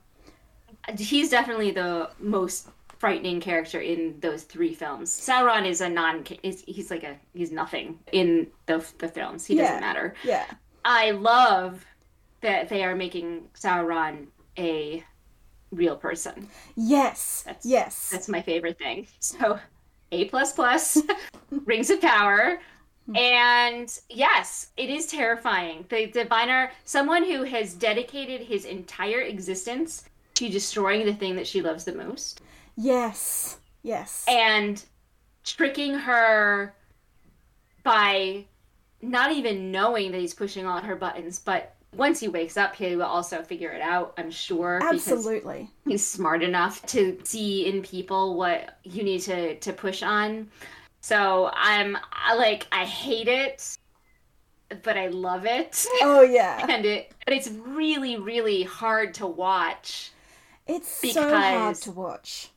He's 0.97 1.29
definitely 1.29 1.71
the 1.71 2.09
most 2.19 2.67
frightening 3.05 3.41
character 3.41 3.81
in 3.81 4.15
those 4.19 4.43
three 4.43 4.75
films. 4.75 5.09
Sauron 5.09 5.65
is 5.65 5.81
a 5.81 5.89
non. 5.89 6.23
Is 6.43 6.63
he's 6.67 6.91
like 6.91 7.03
a 7.03 7.15
he's 7.33 7.51
nothing 7.51 7.97
in 8.11 8.45
the 8.67 8.85
the 8.99 9.07
films. 9.07 9.43
He 9.43 9.55
Yeah. 9.55 9.63
doesn't 9.63 9.81
matter. 9.81 10.13
yeah 10.23 10.45
I 10.85 11.09
love 11.11 11.83
that 12.41 12.69
they 12.69 12.83
are 12.83 12.95
making 12.95 13.47
Sauron 13.55 14.27
a 14.57 15.03
real 15.71 15.95
person. 15.95 16.47
yes 16.75 17.41
That's- 17.47 17.65
yes 17.65 18.09
That's 18.11 18.29
my 18.29 18.41
favorite 18.43 18.77
thing. 18.77 19.07
So, 19.19 19.57
A 20.11 20.25
plus 20.25 20.53
plus, 20.53 21.01
Rings 21.65 21.89
of 21.89 22.01
Power, 22.01 22.59
hmm. 23.07 23.15
and 23.15 23.99
yes, 24.09 24.67
it 24.77 24.89
is 24.91 25.07
terrifying. 25.07 25.85
The 25.89 26.05
diviner, 26.05 26.71
someone 26.83 27.23
who 27.23 27.43
has 27.45 27.73
dedicated 27.73 28.41
his 28.41 28.65
entire 28.65 29.21
existence 29.21 30.03
to 30.35 30.49
destroying 30.49 31.05
the 31.07 31.15
thing 31.15 31.35
that 31.37 31.47
she 31.47 31.61
loves 31.63 31.83
the 31.85 31.93
most, 31.95 32.41
yes 32.77 33.57
yes 33.83 34.25
and 34.27 34.85
tricking 35.43 35.93
her 35.93 36.73
by 37.83 38.45
not 39.01 39.31
even 39.31 39.71
knowing 39.71 40.11
that 40.11 40.19
he's 40.19 40.33
pushing 40.33 40.65
all 40.65 40.79
her 40.79 40.95
buttons, 40.95 41.39
but. 41.39 41.75
Once 41.97 42.21
he 42.21 42.29
wakes 42.29 42.55
up, 42.55 42.73
he 42.73 42.95
will 42.95 43.03
also 43.03 43.43
figure 43.43 43.69
it 43.71 43.81
out, 43.81 44.13
I'm 44.17 44.31
sure. 44.31 44.79
absolutely 44.81 45.69
he's 45.85 46.05
smart 46.07 46.41
enough 46.41 46.81
to 46.85 47.19
see 47.25 47.65
in 47.65 47.81
people 47.81 48.37
what 48.37 48.77
you 48.83 49.03
need 49.03 49.19
to 49.23 49.55
to 49.59 49.73
push 49.73 50.01
on 50.01 50.49
so 51.01 51.51
i'm 51.53 51.97
I, 52.13 52.35
like 52.35 52.65
i 52.71 52.85
hate 52.85 53.27
it 53.27 53.75
but 54.83 54.95
i 54.95 55.07
love 55.07 55.45
it 55.45 55.85
oh 56.01 56.21
yeah 56.21 56.65
and 56.69 56.85
it 56.85 57.11
but 57.25 57.33
it's 57.33 57.49
really 57.49 58.17
really 58.17 58.63
hard 58.63 59.13
to 59.15 59.27
watch 59.27 60.11
It's 60.67 60.87
so 60.87 61.29
hard 61.29 61.75
to 61.75 61.91
watch. 61.91 62.49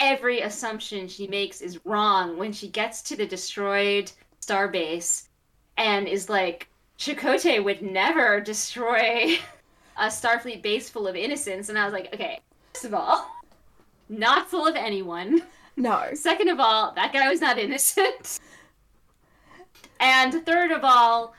Every 0.00 0.40
assumption 0.40 1.06
she 1.06 1.26
makes 1.26 1.60
is 1.60 1.84
wrong 1.84 2.36
when 2.36 2.52
she 2.52 2.68
gets 2.68 3.02
to 3.02 3.16
the 3.16 3.26
destroyed 3.26 4.10
starbase 4.40 5.28
and 5.76 6.08
is 6.08 6.28
like, 6.28 6.68
Chakotay 6.98 7.62
would 7.62 7.82
never 7.82 8.40
destroy 8.40 9.38
a 9.96 10.06
Starfleet 10.06 10.62
base 10.62 10.88
full 10.88 11.06
of 11.06 11.16
innocents. 11.16 11.68
And 11.68 11.78
I 11.78 11.84
was 11.84 11.92
like, 11.92 12.12
okay, 12.14 12.40
first 12.72 12.84
of 12.84 12.94
all, 12.94 13.30
not 14.08 14.50
full 14.50 14.66
of 14.66 14.74
anyone. 14.74 15.42
No. 15.76 16.08
Second 16.14 16.48
of 16.48 16.60
all, 16.60 16.92
that 16.94 17.12
guy 17.12 17.28
was 17.28 17.40
not 17.40 17.58
innocent. 17.58 18.40
And 19.98 20.44
third 20.44 20.72
of 20.72 20.80
all, 20.82 21.34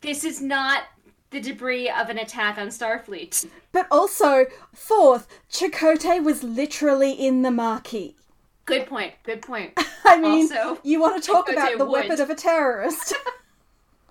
this 0.00 0.24
is 0.24 0.42
not 0.42 0.84
the 1.30 1.40
debris 1.40 1.88
of 1.88 2.08
an 2.08 2.18
attack 2.18 2.58
on 2.58 2.68
Starfleet. 2.68 3.46
But 3.72 3.86
also, 3.90 4.46
fourth, 4.74 5.26
Chakotay 5.50 6.22
was 6.22 6.42
literally 6.42 7.12
in 7.12 7.42
the 7.42 7.50
marquee. 7.50 8.16
Good 8.64 8.86
point. 8.86 9.14
Good 9.22 9.42
point. 9.42 9.72
I 10.04 10.18
mean, 10.20 10.52
Also, 10.52 10.80
you 10.82 11.00
want 11.00 11.22
to 11.22 11.26
talk 11.30 11.48
Chakotay 11.48 11.52
about 11.52 11.78
the 11.78 11.84
would. 11.84 11.92
weapon 11.92 12.20
of 12.20 12.30
a 12.30 12.34
terrorist. 12.34 13.14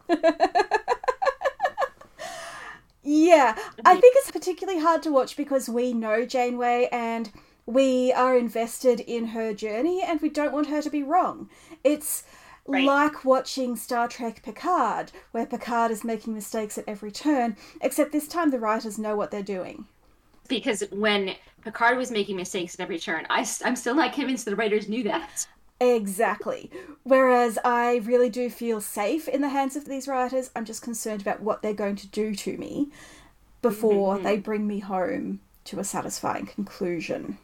yeah, 3.04 3.56
I 3.86 3.96
think 3.96 4.16
it's 4.18 4.32
particularly 4.32 4.82
hard 4.82 5.04
to 5.04 5.12
watch 5.12 5.38
because 5.38 5.70
we 5.70 5.94
know 5.94 6.26
Janeway 6.26 6.90
and 6.92 7.32
we 7.66 8.12
are 8.14 8.38
invested 8.38 9.00
in 9.02 9.28
her 9.28 9.54
journey 9.54 10.02
and 10.02 10.22
we 10.22 10.30
don't 10.30 10.52
want 10.52 10.68
her 10.68 10.82
to 10.82 10.90
be 10.90 11.04
wrong. 11.04 11.50
It's 11.84 12.24
Right. 12.70 12.86
like 12.86 13.26
watching 13.26 13.76
Star 13.76 14.08
Trek 14.08 14.44
Picard, 14.44 15.12
where 15.32 15.46
Picard 15.46 15.92
is 15.92 16.04
making 16.04 16.34
mistakes 16.34 16.78
at 16.78 16.84
every 16.88 17.12
turn, 17.12 17.58
except 17.82 18.12
this 18.12 18.28
time 18.28 18.52
the 18.52 18.60
writers 18.60 18.98
know 19.00 19.16
what 19.16 19.32
they're 19.32 19.42
doing. 19.44 19.86
because 20.48 20.84
when 20.92 21.36
Picard 21.64 21.98
was 21.98 22.12
making 22.12 22.36
mistakes 22.36 22.76
at 22.76 22.82
every 22.82 23.00
turn, 23.00 23.26
I, 23.30 23.46
am 23.64 23.76
still 23.76 23.96
not 23.96 24.14
convinced 24.14 24.46
the 24.46 24.56
writers 24.56 24.90
knew 24.90 25.04
that. 25.04 25.48
Exactly. 25.80 26.70
Whereas 27.04 27.58
I 27.64 27.98
really 27.98 28.30
do 28.30 28.50
feel 28.50 28.82
safe 28.82 29.30
in 29.30 29.42
the 29.42 29.50
hands 29.50 29.78
of 29.78 29.86
these 29.86 30.08
writers. 30.08 30.52
I'm 30.56 30.66
just 30.66 30.82
concerned 30.82 31.22
about 31.22 31.42
what 31.42 31.62
they're 31.62 31.74
going 31.74 31.96
to 31.98 32.08
do 32.08 32.36
to 32.36 32.58
me 32.58 32.90
before 33.62 34.16
mm-hmm. 34.16 34.24
they 34.24 34.38
bring 34.38 34.68
me 34.68 34.80
home 34.80 35.40
to 35.66 35.80
a 35.80 35.84
satisfying 35.84 36.48
conclusion. 36.48 37.38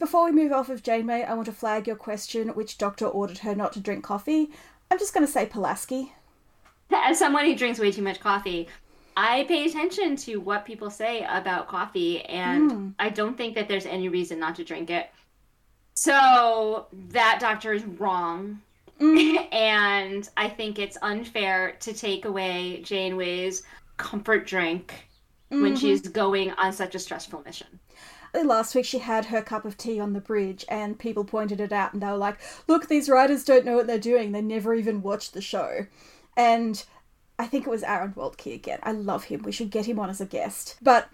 Before 0.00 0.24
we 0.24 0.32
move 0.32 0.50
off 0.50 0.70
of 0.70 0.82
Janeway, 0.82 1.24
I 1.24 1.34
want 1.34 1.44
to 1.44 1.52
flag 1.52 1.86
your 1.86 1.94
question 1.94 2.48
which 2.48 2.78
doctor 2.78 3.06
ordered 3.06 3.38
her 3.38 3.54
not 3.54 3.74
to 3.74 3.80
drink 3.80 4.02
coffee. 4.02 4.50
I'm 4.90 4.98
just 4.98 5.12
going 5.12 5.26
to 5.26 5.30
say 5.30 5.44
Pulaski. 5.44 6.14
As 6.90 7.18
someone 7.20 7.44
who 7.44 7.54
drinks 7.54 7.78
way 7.78 7.92
too 7.92 8.00
much 8.00 8.18
coffee, 8.18 8.66
I 9.14 9.44
pay 9.44 9.66
attention 9.66 10.16
to 10.16 10.38
what 10.38 10.64
people 10.64 10.88
say 10.88 11.26
about 11.28 11.68
coffee, 11.68 12.22
and 12.22 12.72
hmm. 12.72 12.88
I 12.98 13.10
don't 13.10 13.36
think 13.36 13.54
that 13.56 13.68
there's 13.68 13.84
any 13.84 14.08
reason 14.08 14.40
not 14.40 14.56
to 14.56 14.64
drink 14.64 14.88
it. 14.88 15.10
So 15.92 16.86
that 17.10 17.36
doctor 17.38 17.74
is 17.74 17.84
wrong. 17.84 18.62
Mm. 19.00 19.52
and 19.52 20.28
I 20.38 20.48
think 20.48 20.78
it's 20.78 20.96
unfair 21.02 21.76
to 21.80 21.92
take 21.92 22.24
away 22.24 22.80
Janeway's 22.82 23.64
comfort 23.98 24.46
drink 24.46 24.94
when 25.50 25.62
mm-hmm. 25.62 25.74
she's 25.74 26.00
going 26.00 26.52
on 26.52 26.72
such 26.72 26.94
a 26.94 26.98
stressful 26.98 27.42
mission. 27.44 27.78
Last 28.32 28.74
week 28.74 28.84
she 28.84 28.98
had 28.98 29.26
her 29.26 29.42
cup 29.42 29.64
of 29.64 29.76
tea 29.76 29.98
on 29.98 30.12
the 30.12 30.20
bridge 30.20 30.64
and 30.68 30.98
people 30.98 31.24
pointed 31.24 31.60
it 31.60 31.72
out 31.72 31.92
and 31.92 32.02
they 32.02 32.06
were 32.06 32.16
like, 32.16 32.38
look, 32.68 32.88
these 32.88 33.08
writers 33.08 33.44
don't 33.44 33.64
know 33.64 33.76
what 33.76 33.86
they're 33.86 33.98
doing. 33.98 34.32
They 34.32 34.40
never 34.42 34.74
even 34.74 35.02
watched 35.02 35.34
the 35.34 35.40
show. 35.42 35.86
And 36.36 36.82
I 37.38 37.46
think 37.46 37.66
it 37.66 37.70
was 37.70 37.82
Aaron 37.82 38.12
Waltke 38.12 38.54
again. 38.54 38.78
I 38.82 38.92
love 38.92 39.24
him. 39.24 39.42
We 39.42 39.52
should 39.52 39.70
get 39.70 39.86
him 39.86 39.98
on 39.98 40.10
as 40.10 40.20
a 40.20 40.26
guest. 40.26 40.76
But 40.80 41.08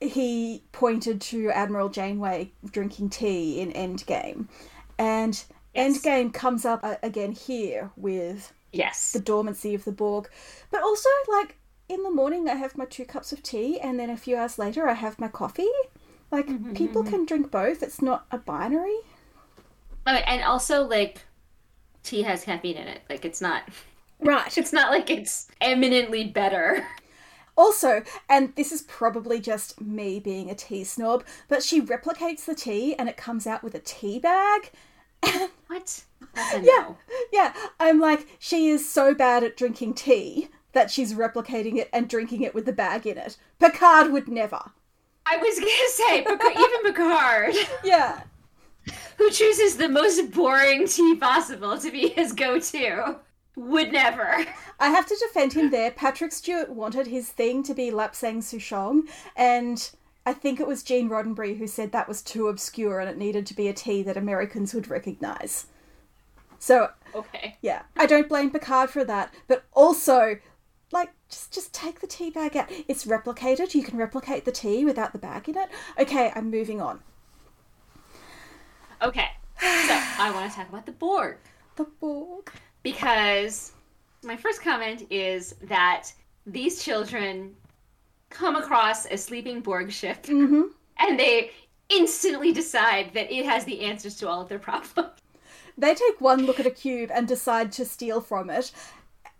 he 0.00 0.62
pointed 0.72 1.20
to 1.22 1.50
Admiral 1.50 1.88
Janeway 1.88 2.52
drinking 2.70 3.10
tea 3.10 3.60
in 3.60 3.72
Endgame. 3.72 4.48
And 4.98 5.42
Yes. 5.74 5.98
Endgame 5.98 6.32
comes 6.32 6.64
up 6.64 6.84
again 7.02 7.32
here 7.32 7.90
with 7.96 8.52
Yes. 8.72 9.12
the 9.12 9.20
dormancy 9.20 9.74
of 9.74 9.84
the 9.84 9.92
Borg. 9.92 10.28
But 10.70 10.82
also, 10.82 11.08
like, 11.28 11.56
in 11.88 12.02
the 12.02 12.10
morning 12.10 12.48
I 12.48 12.54
have 12.54 12.76
my 12.76 12.84
two 12.84 13.04
cups 13.04 13.32
of 13.32 13.42
tea, 13.42 13.80
and 13.80 13.98
then 13.98 14.10
a 14.10 14.16
few 14.16 14.36
hours 14.36 14.58
later 14.58 14.88
I 14.88 14.94
have 14.94 15.18
my 15.18 15.28
coffee. 15.28 15.68
Like, 16.30 16.46
mm-hmm, 16.46 16.74
people 16.74 17.02
mm-hmm. 17.02 17.10
can 17.10 17.26
drink 17.26 17.50
both. 17.50 17.82
It's 17.82 18.02
not 18.02 18.26
a 18.30 18.38
binary. 18.38 18.98
Oh, 20.06 20.12
and 20.12 20.42
also, 20.42 20.84
like, 20.84 21.22
tea 22.02 22.22
has 22.22 22.44
caffeine 22.44 22.76
in 22.76 22.88
it. 22.88 23.02
Like, 23.08 23.24
it's 23.24 23.40
not. 23.40 23.62
Right. 24.20 24.58
It's 24.58 24.72
not 24.72 24.90
like 24.90 25.10
it's 25.10 25.46
eminently 25.60 26.24
better. 26.24 26.84
Also, 27.56 28.02
and 28.28 28.54
this 28.54 28.70
is 28.70 28.82
probably 28.82 29.40
just 29.40 29.80
me 29.80 30.20
being 30.20 30.48
a 30.48 30.54
tea 30.54 30.84
snob, 30.84 31.24
but 31.48 31.62
she 31.62 31.82
replicates 31.82 32.44
the 32.44 32.54
tea 32.54 32.94
and 32.94 33.08
it 33.08 33.16
comes 33.16 33.48
out 33.48 33.64
with 33.64 33.74
a 33.74 33.80
tea 33.80 34.20
bag. 34.20 34.70
What? 35.66 36.04
Yeah. 36.36 36.60
no. 36.62 36.96
Yeah, 37.32 37.52
I'm 37.80 38.00
like, 38.00 38.26
she 38.38 38.68
is 38.68 38.88
so 38.88 39.12
bad 39.12 39.42
at 39.42 39.56
drinking 39.56 39.94
tea 39.94 40.48
that 40.72 40.90
she's 40.90 41.14
replicating 41.14 41.76
it 41.76 41.88
and 41.92 42.08
drinking 42.08 42.42
it 42.42 42.54
with 42.54 42.64
the 42.64 42.72
bag 42.72 43.06
in 43.06 43.18
it. 43.18 43.36
Picard 43.58 44.12
would 44.12 44.28
never. 44.28 44.70
I 45.30 45.36
was 45.36 45.58
gonna 45.58 45.88
say, 45.90 46.20
even 46.60 46.82
Picard, 46.92 47.54
Yeah. 47.84 48.20
who 49.16 49.30
chooses 49.30 49.76
the 49.76 49.88
most 49.88 50.30
boring 50.32 50.86
tea 50.86 51.16
possible 51.16 51.78
to 51.78 51.90
be 51.90 52.08
his 52.08 52.32
go-to, 52.32 53.16
would 53.56 53.92
never. 53.92 54.46
I 54.80 54.88
have 54.90 55.06
to 55.06 55.16
defend 55.26 55.52
him 55.52 55.70
there. 55.70 55.90
Patrick 55.90 56.32
Stewart 56.32 56.70
wanted 56.70 57.08
his 57.08 57.28
thing 57.28 57.62
to 57.64 57.74
be 57.74 57.90
Lapsang 57.90 58.38
Souchong, 58.38 59.02
and 59.36 59.90
I 60.24 60.32
think 60.32 60.60
it 60.60 60.66
was 60.66 60.82
Gene 60.82 61.08
Roddenberry 61.10 61.58
who 61.58 61.66
said 61.66 61.90
that 61.92 62.06
was 62.08 62.22
too 62.22 62.48
obscure 62.48 63.00
and 63.00 63.08
it 63.10 63.18
needed 63.18 63.46
to 63.46 63.54
be 63.54 63.66
a 63.68 63.72
tea 63.72 64.02
that 64.04 64.16
Americans 64.16 64.74
would 64.74 64.88
recognize. 64.88 65.66
So, 66.58 66.90
Okay. 67.14 67.56
yeah, 67.62 67.82
I 67.96 68.06
don't 68.06 68.28
blame 68.28 68.50
Picard 68.50 68.90
for 68.90 69.04
that, 69.04 69.32
but 69.46 69.64
also, 69.72 70.36
like, 70.92 71.10
just 71.28 71.52
just 71.52 71.72
take 71.74 72.00
the 72.00 72.06
tea 72.06 72.30
bag 72.30 72.56
out. 72.56 72.68
It's 72.88 73.04
replicated. 73.04 73.74
You 73.74 73.82
can 73.82 73.98
replicate 73.98 74.44
the 74.44 74.52
tea 74.52 74.84
without 74.84 75.12
the 75.12 75.18
bag 75.18 75.48
in 75.48 75.56
it. 75.56 75.68
Okay, 75.98 76.32
I'm 76.34 76.50
moving 76.50 76.80
on. 76.80 77.00
Okay. 79.02 79.28
So 79.60 79.66
I 80.18 80.30
want 80.32 80.50
to 80.50 80.56
talk 80.56 80.68
about 80.68 80.86
the 80.86 80.92
Borg 80.92 81.36
The 81.76 81.84
Borg. 82.00 82.50
because 82.82 83.72
my 84.22 84.36
first 84.36 84.62
comment 84.62 85.06
is 85.10 85.54
that 85.62 86.12
these 86.46 86.82
children 86.82 87.54
come 88.30 88.54
across 88.56 89.06
a 89.06 89.16
sleeping 89.16 89.60
Borg 89.60 89.90
ship 89.90 90.22
Mm-hmm. 90.24 90.62
and 90.98 91.18
they 91.18 91.50
instantly 91.88 92.52
decide 92.52 93.12
that 93.14 93.32
it 93.32 93.44
has 93.46 93.64
the 93.64 93.80
answers 93.80 94.16
to 94.16 94.28
all 94.28 94.42
of 94.42 94.48
their 94.48 94.58
problems. 94.58 95.10
They 95.76 95.94
take 95.94 96.20
one 96.20 96.44
look 96.44 96.58
at 96.60 96.66
a 96.66 96.70
cube 96.70 97.10
and 97.12 97.26
decide 97.26 97.72
to 97.72 97.84
steal 97.84 98.20
from 98.20 98.50
it, 98.50 98.72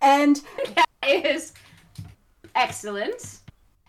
and 0.00 0.36
That 0.74 0.87
is 1.08 1.52
excellent. 2.54 3.40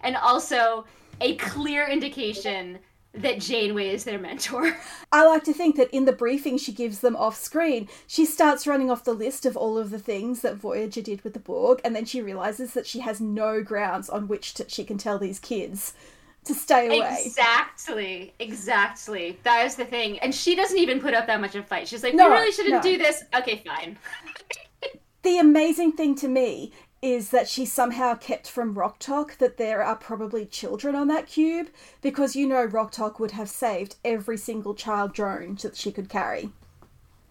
And 0.01 0.15
also 0.15 0.85
a 1.21 1.35
clear 1.35 1.87
indication 1.87 2.79
that 3.13 3.39
Janeway 3.39 3.89
is 3.89 4.03
their 4.03 4.19
mentor. 4.19 4.77
I 5.11 5.25
like 5.25 5.43
to 5.45 5.53
think 5.53 5.75
that 5.77 5.89
in 5.91 6.05
the 6.05 6.13
briefing 6.13 6.57
she 6.57 6.71
gives 6.71 6.99
them 6.99 7.15
off 7.15 7.35
screen, 7.35 7.89
she 8.07 8.25
starts 8.25 8.67
running 8.67 8.91
off 8.91 9.03
the 9.03 9.13
list 9.13 9.45
of 9.45 9.57
all 9.57 9.77
of 9.77 9.89
the 9.89 9.99
things 9.99 10.41
that 10.41 10.55
Voyager 10.55 11.01
did 11.01 11.23
with 11.23 11.33
the 11.33 11.39
Borg, 11.39 11.81
and 11.83 11.95
then 11.95 12.05
she 12.05 12.21
realizes 12.21 12.73
that 12.73 12.85
she 12.85 12.99
has 12.99 13.19
no 13.19 13.63
grounds 13.63 14.09
on 14.09 14.27
which 14.27 14.53
to, 14.55 14.69
she 14.69 14.83
can 14.83 14.97
tell 14.97 15.17
these 15.17 15.39
kids 15.39 15.93
to 16.45 16.53
stay 16.53 16.87
away. 16.87 17.23
Exactly. 17.25 18.33
Exactly. 18.39 19.39
That 19.43 19.65
is 19.65 19.75
the 19.75 19.85
thing. 19.85 20.19
And 20.19 20.33
she 20.33 20.55
doesn't 20.55 20.77
even 20.77 20.99
put 20.99 21.13
up 21.13 21.27
that 21.27 21.41
much 21.41 21.55
of 21.55 21.63
a 21.63 21.67
fight. 21.67 21.87
She's 21.87 22.03
like, 22.03 22.13
No, 22.13 22.29
we 22.29 22.35
really 22.35 22.51
shouldn't 22.51 22.75
no. 22.75 22.81
do 22.81 22.97
this. 22.97 23.23
Okay, 23.35 23.63
fine. 23.65 23.97
The 25.21 25.39
amazing 25.39 25.91
thing 25.91 26.15
to 26.15 26.29
me 26.29 26.71
is 27.01 27.29
that 27.29 27.47
she 27.47 27.65
somehow 27.65 28.13
kept 28.15 28.49
from 28.49 28.73
Rok-Tahk 28.73 29.37
that 29.37 29.57
there 29.57 29.81
are 29.83 29.95
probably 29.95 30.45
children 30.45 30.95
on 30.95 31.07
that 31.07 31.27
cube, 31.27 31.67
because 32.01 32.35
you 32.35 32.45
know 32.47 32.63
Rok-Tahk 32.65 33.19
would 33.19 33.31
have 33.31 33.49
saved 33.49 33.95
every 34.03 34.37
single 34.37 34.73
child 34.73 35.13
drone 35.13 35.55
that 35.61 35.77
she 35.77 35.91
could 35.91 36.09
carry. 36.09 36.49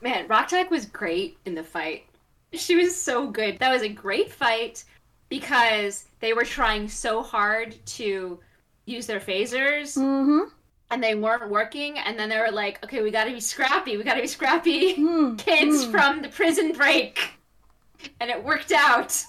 Man, 0.01 0.27
Rok-Tahk 0.29 0.71
was 0.71 0.87
great 0.87 1.37
in 1.45 1.55
the 1.55 1.63
fight. 1.65 2.05
She 2.53 2.77
was 2.77 2.97
so 2.97 3.27
good. 3.29 3.59
That 3.59 3.73
was 3.73 3.83
a 3.83 3.89
great 3.89 4.33
fight 4.33 4.85
because 5.29 6.07
they 6.21 6.33
were 6.33 6.45
trying 6.45 6.89
so 6.89 7.23
hard 7.23 7.77
to 7.85 8.39
use 8.87 9.07
their 9.07 9.21
phasers 9.21 9.99
Mm-hmm. 9.99 10.49
and 10.91 11.03
they 11.05 11.15
weren't 11.15 11.51
working. 11.51 11.99
And 11.99 12.19
then 12.19 12.31
they 12.31 12.39
were 12.39 12.51
like, 12.51 12.83
okay, 12.83 13.03
we 13.03 13.11
gotta 13.11 13.33
be 13.33 13.41
scrappy. 13.41 13.99
We 13.99 14.03
gotta 14.05 14.23
be 14.23 14.27
scrappy 14.27 14.95
Hmm. 14.95 15.37
kids 15.37 15.85
from 15.85 16.23
the 16.23 16.29
prison 16.29 16.73
break. 16.73 17.19
And 18.21 18.31
it 18.31 18.43
worked 18.43 18.73
out. 18.73 19.23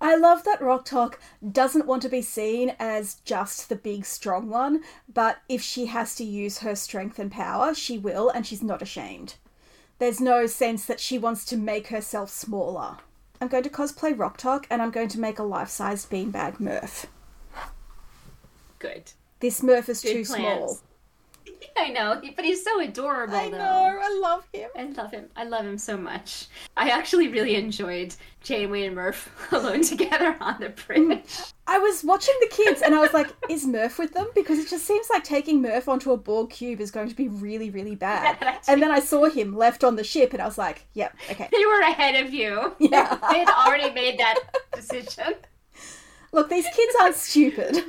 I 0.00 0.14
love 0.16 0.44
that 0.44 0.60
Rok-Tahk 0.60 1.18
doesn't 1.50 1.86
want 1.86 2.02
to 2.02 2.08
be 2.08 2.22
seen 2.22 2.74
as 2.78 3.16
just 3.24 3.68
the 3.68 3.76
big 3.76 4.04
strong 4.04 4.48
one, 4.48 4.82
but 5.12 5.38
if 5.48 5.60
she 5.60 5.86
has 5.86 6.14
to 6.16 6.24
use 6.24 6.58
her 6.58 6.76
strength 6.76 7.18
and 7.18 7.32
power, 7.32 7.74
she 7.74 7.98
will, 7.98 8.28
and 8.28 8.46
she's 8.46 8.62
not 8.62 8.80
ashamed. 8.82 9.34
There's 9.98 10.20
no 10.20 10.46
sense 10.46 10.84
that 10.86 11.00
she 11.00 11.18
wants 11.18 11.44
to 11.46 11.56
make 11.56 11.88
herself 11.88 12.30
smaller. 12.30 12.98
I'm 13.40 13.48
going 13.48 13.64
to 13.64 13.70
cosplay 13.70 14.16
Rok-Tahk 14.16 14.66
and 14.70 14.80
I'm 14.80 14.90
going 14.92 15.08
to 15.08 15.20
make 15.20 15.38
a 15.38 15.44
life 15.44 15.68
sized 15.68 16.10
beanbag 16.10 16.60
Murph. 16.60 17.06
Good. 18.78 19.12
This 19.40 19.62
Murph 19.62 19.88
is 19.88 20.00
Good 20.00 20.12
too 20.12 20.24
plans. 20.24 20.28
small. 20.28 20.80
I 21.80 21.90
know, 21.90 22.20
but 22.36 22.44
he's 22.44 22.62
so 22.64 22.80
adorable. 22.80 23.34
I 23.36 23.50
though. 23.50 23.58
know, 23.58 24.00
I 24.02 24.18
love 24.20 24.44
him. 24.52 24.68
I 24.76 24.84
love 24.84 25.10
him. 25.12 25.28
I 25.36 25.44
love 25.44 25.64
him 25.64 25.78
so 25.78 25.96
much. 25.96 26.46
I 26.76 26.90
actually 26.90 27.28
really 27.28 27.54
enjoyed 27.54 28.14
Janeway 28.42 28.86
and 28.86 28.96
Murph 28.96 29.30
alone 29.52 29.82
together 29.82 30.36
on 30.40 30.56
the 30.60 30.70
bridge. 30.70 31.22
I 31.66 31.78
was 31.78 32.02
watching 32.02 32.34
the 32.40 32.48
kids 32.48 32.82
and 32.82 32.94
I 32.94 33.00
was 33.00 33.12
like, 33.12 33.28
is 33.48 33.66
Murph 33.66 33.98
with 33.98 34.12
them? 34.14 34.26
Because 34.34 34.58
it 34.58 34.68
just 34.68 34.84
seems 34.86 35.08
like 35.10 35.24
taking 35.24 35.60
Murph 35.62 35.88
onto 35.88 36.12
a 36.12 36.16
Borg 36.16 36.50
cube 36.50 36.80
is 36.80 36.90
going 36.90 37.08
to 37.08 37.14
be 37.14 37.28
really, 37.28 37.70
really 37.70 37.94
bad. 37.94 38.36
Yeah, 38.42 38.58
and 38.68 38.82
then 38.82 38.90
I 38.90 39.00
saw 39.00 39.26
him 39.26 39.56
left 39.56 39.84
on 39.84 39.96
the 39.96 40.04
ship 40.04 40.32
and 40.32 40.42
I 40.42 40.46
was 40.46 40.58
like, 40.58 40.86
yep, 40.94 41.14
okay. 41.30 41.48
They 41.52 41.64
were 41.66 41.80
ahead 41.80 42.24
of 42.24 42.32
you. 42.32 42.74
Yeah. 42.80 43.18
they 43.30 43.38
had 43.40 43.48
already 43.50 43.90
made 43.92 44.18
that 44.18 44.38
decision. 44.74 45.34
Look, 46.32 46.48
these 46.50 46.66
kids 46.74 46.94
aren't 47.00 47.16
stupid. 47.16 47.82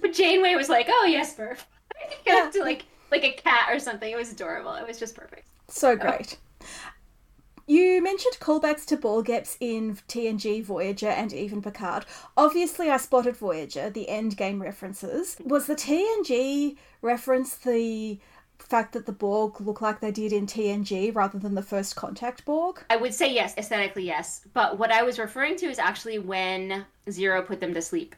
but 0.00 0.12
Janeway 0.14 0.54
was 0.54 0.68
like, 0.68 0.86
"Oh 0.88 1.04
yes, 1.06 1.36
Murph," 1.38 1.66
Yeah. 2.26 2.50
to 2.52 2.60
like 2.62 2.84
like 3.10 3.24
a 3.24 3.32
cat 3.32 3.68
or 3.70 3.78
something. 3.78 4.10
It 4.10 4.16
was 4.16 4.32
adorable. 4.32 4.74
It 4.74 4.86
was 4.86 4.98
just 4.98 5.14
perfect. 5.14 5.46
So 5.68 5.96
great. 5.96 6.38
You 7.68 8.00
mentioned 8.00 8.36
callbacks 8.38 8.84
to 8.86 8.96
Borg 8.96 9.26
eps 9.26 9.56
in 9.58 9.96
TNG, 10.08 10.62
Voyager, 10.62 11.08
and 11.08 11.32
even 11.32 11.60
Picard. 11.60 12.06
Obviously, 12.36 12.90
I 12.90 12.96
spotted 12.96 13.36
Voyager, 13.36 13.90
the 13.90 14.08
end 14.08 14.36
game 14.36 14.62
references. 14.62 15.36
Was 15.44 15.66
the 15.66 15.74
TNG 15.74 16.76
reference 17.02 17.56
the 17.56 18.20
fact 18.60 18.92
that 18.92 19.04
the 19.06 19.12
Borg 19.12 19.60
look 19.60 19.80
like 19.80 19.98
they 20.00 20.12
did 20.12 20.32
in 20.32 20.46
TNG 20.46 21.12
rather 21.14 21.38
than 21.40 21.56
the 21.56 21.62
first 21.62 21.96
contact 21.96 22.44
Borg? 22.44 22.84
I 22.88 22.96
would 22.96 23.12
say 23.12 23.32
yes, 23.32 23.54
aesthetically 23.58 24.04
yes. 24.04 24.46
But 24.54 24.78
what 24.78 24.92
I 24.92 25.02
was 25.02 25.18
referring 25.18 25.56
to 25.56 25.66
is 25.66 25.80
actually 25.80 26.20
when 26.20 26.86
Zero 27.10 27.42
put 27.42 27.58
them 27.58 27.74
to 27.74 27.82
sleep, 27.82 28.14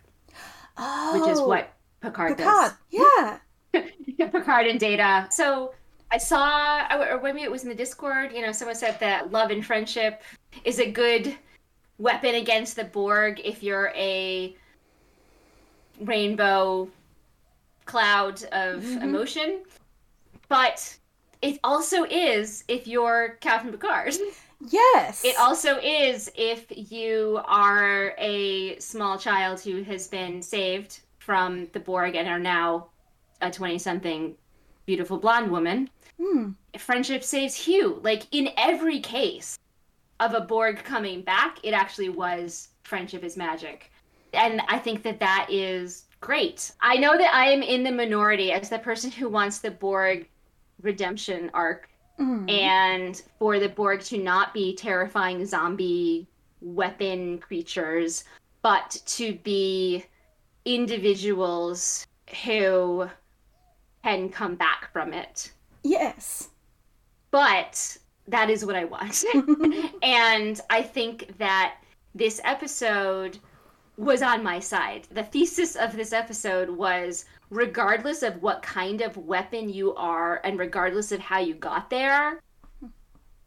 Oh, 0.76 1.18
which 1.18 1.30
is 1.30 1.38
oh, 1.40 1.48
what 1.48 1.72
Picard, 2.02 2.36
Picard. 2.36 2.72
Yeah. 2.90 3.38
Picard 4.18 4.66
and 4.66 4.80
Data. 4.80 5.28
So 5.30 5.74
I 6.10 6.18
saw, 6.18 6.86
or 6.94 7.20
maybe 7.22 7.42
it 7.42 7.50
was 7.50 7.62
in 7.62 7.68
the 7.68 7.74
Discord. 7.74 8.32
You 8.32 8.42
know, 8.42 8.52
someone 8.52 8.76
said 8.76 8.98
that 9.00 9.30
love 9.30 9.50
and 9.50 9.64
friendship 9.64 10.22
is 10.64 10.78
a 10.78 10.90
good 10.90 11.36
weapon 11.98 12.36
against 12.36 12.76
the 12.76 12.84
Borg 12.84 13.40
if 13.44 13.62
you're 13.62 13.92
a 13.94 14.56
rainbow 16.00 16.88
cloud 17.84 18.42
of 18.52 18.82
mm-hmm. 18.82 19.02
emotion. 19.02 19.62
But 20.48 20.96
it 21.42 21.58
also 21.62 22.04
is 22.04 22.64
if 22.68 22.86
you're 22.86 23.36
Captain 23.40 23.70
Picard. 23.70 24.14
Yes. 24.70 25.24
It 25.24 25.36
also 25.38 25.78
is 25.78 26.30
if 26.34 26.66
you 26.70 27.40
are 27.44 28.14
a 28.18 28.78
small 28.78 29.18
child 29.18 29.60
who 29.60 29.82
has 29.84 30.08
been 30.08 30.42
saved 30.42 31.00
from 31.18 31.68
the 31.72 31.80
Borg 31.80 32.16
and 32.16 32.28
are 32.28 32.38
now 32.38 32.88
a 33.40 33.50
20 33.50 33.78
something 33.78 34.34
beautiful 34.86 35.18
blonde 35.18 35.50
woman. 35.50 35.90
Hmm. 36.20 36.50
Friendship 36.78 37.22
saves 37.22 37.54
Hugh. 37.54 38.00
Like 38.02 38.24
in 38.32 38.50
every 38.56 39.00
case 39.00 39.58
of 40.20 40.34
a 40.34 40.40
Borg 40.40 40.82
coming 40.84 41.22
back, 41.22 41.58
it 41.62 41.72
actually 41.72 42.08
was 42.08 42.68
friendship 42.82 43.22
is 43.22 43.36
magic. 43.36 43.90
And 44.32 44.60
I 44.68 44.78
think 44.78 45.02
that 45.04 45.20
that 45.20 45.46
is 45.50 46.04
great. 46.20 46.72
I 46.80 46.96
know 46.96 47.16
that 47.16 47.32
I 47.34 47.46
am 47.50 47.62
in 47.62 47.82
the 47.84 47.92
minority 47.92 48.50
as 48.52 48.68
the 48.68 48.78
person 48.78 49.10
who 49.10 49.28
wants 49.28 49.60
the 49.60 49.70
Borg 49.70 50.28
redemption 50.82 51.50
arc 51.54 51.88
Mm. 52.18 52.50
and 52.50 53.22
for 53.38 53.60
the 53.60 53.68
Borg 53.68 54.00
to 54.00 54.18
not 54.18 54.52
be 54.52 54.74
terrifying 54.74 55.46
zombie 55.46 56.26
weapon 56.60 57.38
creatures, 57.38 58.24
but 58.60 59.00
to 59.06 59.34
be 59.44 60.04
individuals 60.64 62.06
who 62.44 63.08
can 64.04 64.28
come 64.28 64.54
back 64.54 64.92
from 64.92 65.12
it. 65.12 65.52
Yes. 65.82 66.48
But 67.30 67.98
that 68.26 68.50
is 68.50 68.64
what 68.64 68.76
I 68.76 68.84
want. 68.84 69.24
and 70.02 70.60
I 70.70 70.82
think 70.82 71.36
that 71.38 71.76
this 72.14 72.40
episode 72.44 73.38
was 73.96 74.22
on 74.22 74.42
my 74.42 74.60
side. 74.60 75.06
The 75.10 75.24
thesis 75.24 75.74
of 75.76 75.96
this 75.96 76.12
episode 76.12 76.70
was 76.70 77.24
regardless 77.50 78.22
of 78.22 78.42
what 78.42 78.62
kind 78.62 79.00
of 79.00 79.16
weapon 79.16 79.68
you 79.68 79.94
are 79.94 80.40
and 80.44 80.58
regardless 80.58 81.12
of 81.12 81.20
how 81.20 81.40
you 81.40 81.54
got 81.54 81.90
there, 81.90 82.40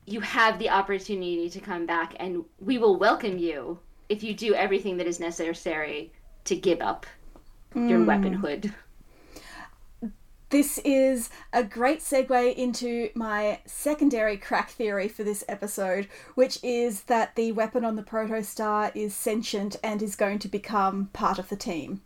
you 0.05 0.19
have 0.19 0.59
the 0.59 0.69
opportunity 0.69 1.49
to 1.49 1.59
come 1.59 1.85
back 1.85 2.15
and 2.19 2.43
we 2.59 2.77
will 2.77 2.97
welcome 2.97 3.37
you 3.37 3.79
if 4.09 4.23
you 4.23 4.33
do 4.33 4.53
everything 4.53 4.97
that 4.97 5.07
is 5.07 5.19
necessary 5.19 6.11
to 6.43 6.55
give 6.55 6.81
up 6.81 7.05
your 7.73 7.99
mm. 7.99 8.05
weaponhood. 8.05 8.73
This 10.51 10.79
is 10.79 11.29
a 11.53 11.63
great 11.63 11.99
segue 11.99 12.53
into 12.55 13.09
my 13.15 13.59
secondary 13.65 14.35
crack 14.35 14.69
theory 14.69 15.07
for 15.07 15.23
this 15.23 15.45
episode, 15.47 16.09
which 16.35 16.59
is 16.61 17.03
that 17.03 17.37
the 17.37 17.53
weapon 17.53 17.85
on 17.85 17.95
the 17.95 18.03
protostar 18.03 18.91
is 18.93 19.15
sentient 19.15 19.77
and 19.81 20.03
is 20.03 20.17
going 20.17 20.39
to 20.39 20.49
become 20.49 21.09
part 21.13 21.39
of 21.39 21.47
the 21.47 21.55
team. 21.55 22.01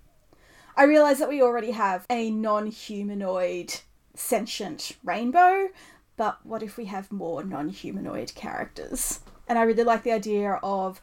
I 0.78 0.84
realise 0.84 1.18
that 1.18 1.28
we 1.28 1.42
already 1.42 1.72
have 1.72 2.06
a 2.08 2.30
non 2.30 2.68
humanoid 2.68 3.80
sentient 4.14 4.92
rainbow, 5.04 5.70
but 6.16 6.38
what 6.46 6.62
if 6.62 6.78
we 6.78 6.86
have 6.86 7.12
more 7.12 7.44
non 7.44 7.70
humanoid 7.70 8.36
characters? 8.36 9.22
And 9.48 9.58
I 9.58 9.64
really 9.64 9.84
like 9.84 10.04
the 10.04 10.12
idea 10.12 10.60
of 10.62 11.02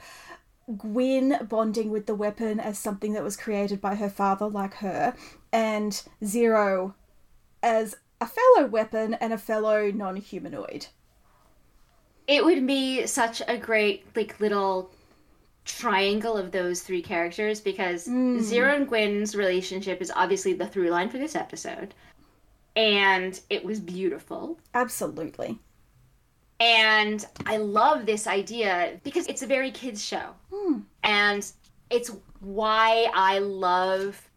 Gwyn 0.76 1.44
bonding 1.48 1.90
with 1.90 2.06
the 2.06 2.14
weapon 2.14 2.60
as 2.60 2.78
something 2.78 3.14
that 3.14 3.24
was 3.24 3.36
created 3.36 3.80
by 3.80 3.96
her 3.96 4.08
father, 4.08 4.46
like 4.46 4.74
her, 4.74 5.16
and 5.52 6.00
Zero 6.24 6.94
as 7.62 7.96
a 8.20 8.26
fellow 8.26 8.66
weapon 8.68 9.14
and 9.14 9.32
a 9.32 9.38
fellow 9.38 9.90
non 9.90 10.16
humanoid. 10.16 10.86
It 12.26 12.44
would 12.44 12.66
be 12.66 13.06
such 13.06 13.42
a 13.46 13.58
great 13.58 14.06
like 14.14 14.38
little 14.40 14.92
triangle 15.64 16.36
of 16.36 16.50
those 16.50 16.82
three 16.82 17.02
characters 17.02 17.60
because 17.60 18.06
hmm. 18.06 18.40
Zero 18.40 18.74
and 18.74 18.88
Gwyn's 18.88 19.34
relationship 19.34 20.00
is 20.00 20.12
obviously 20.14 20.52
the 20.52 20.66
through 20.66 20.90
line 20.90 21.08
for 21.08 21.18
this 21.18 21.36
episode. 21.36 21.94
And 22.74 23.38
it 23.50 23.64
was 23.64 23.80
beautiful. 23.80 24.58
Absolutely. 24.74 25.58
And 26.58 27.26
I 27.44 27.56
love 27.56 28.06
this 28.06 28.26
idea 28.26 29.00
because 29.02 29.26
it's 29.26 29.42
a 29.42 29.46
very 29.46 29.70
kids 29.72 30.02
show. 30.02 30.30
Hmm. 30.52 30.80
And 31.02 31.50
it's 31.90 32.12
why 32.40 33.10
I 33.14 33.40
love 33.40 34.30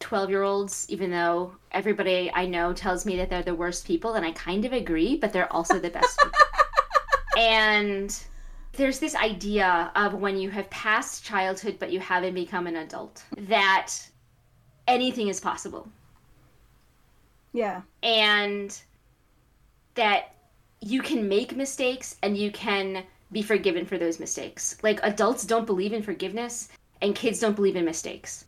12 0.00 0.30
year 0.30 0.42
olds, 0.42 0.86
even 0.88 1.10
though 1.10 1.52
everybody 1.72 2.30
I 2.32 2.46
know 2.46 2.72
tells 2.72 3.04
me 3.04 3.16
that 3.16 3.30
they're 3.30 3.42
the 3.42 3.54
worst 3.54 3.86
people. 3.86 4.14
And 4.14 4.24
I 4.24 4.32
kind 4.32 4.64
of 4.64 4.72
agree, 4.72 5.16
but 5.16 5.32
they're 5.32 5.52
also 5.52 5.78
the 5.78 5.90
best 5.90 6.18
people. 6.18 6.32
And 7.36 8.16
there's 8.72 8.98
this 8.98 9.14
idea 9.14 9.92
of 9.94 10.14
when 10.14 10.36
you 10.38 10.50
have 10.50 10.68
passed 10.70 11.24
childhood 11.24 11.76
but 11.78 11.92
you 11.92 12.00
haven't 12.00 12.34
become 12.34 12.66
an 12.66 12.76
adult, 12.76 13.24
that 13.36 13.92
anything 14.88 15.28
is 15.28 15.38
possible 15.38 15.88
Yeah. 17.52 17.82
and 18.02 18.76
that 19.94 20.34
you 20.80 21.00
can 21.02 21.28
make 21.28 21.54
mistakes 21.56 22.16
and 22.22 22.36
you 22.36 22.50
can 22.50 23.04
be 23.30 23.42
forgiven 23.42 23.84
for 23.86 23.98
those 23.98 24.18
mistakes. 24.18 24.76
Like 24.82 24.98
adults 25.02 25.44
don't 25.44 25.66
believe 25.66 25.92
in 25.92 26.02
forgiveness 26.02 26.68
and 27.02 27.14
kids 27.14 27.38
don't 27.40 27.54
believe 27.56 27.76
in 27.76 27.84
mistakes. 27.84 28.46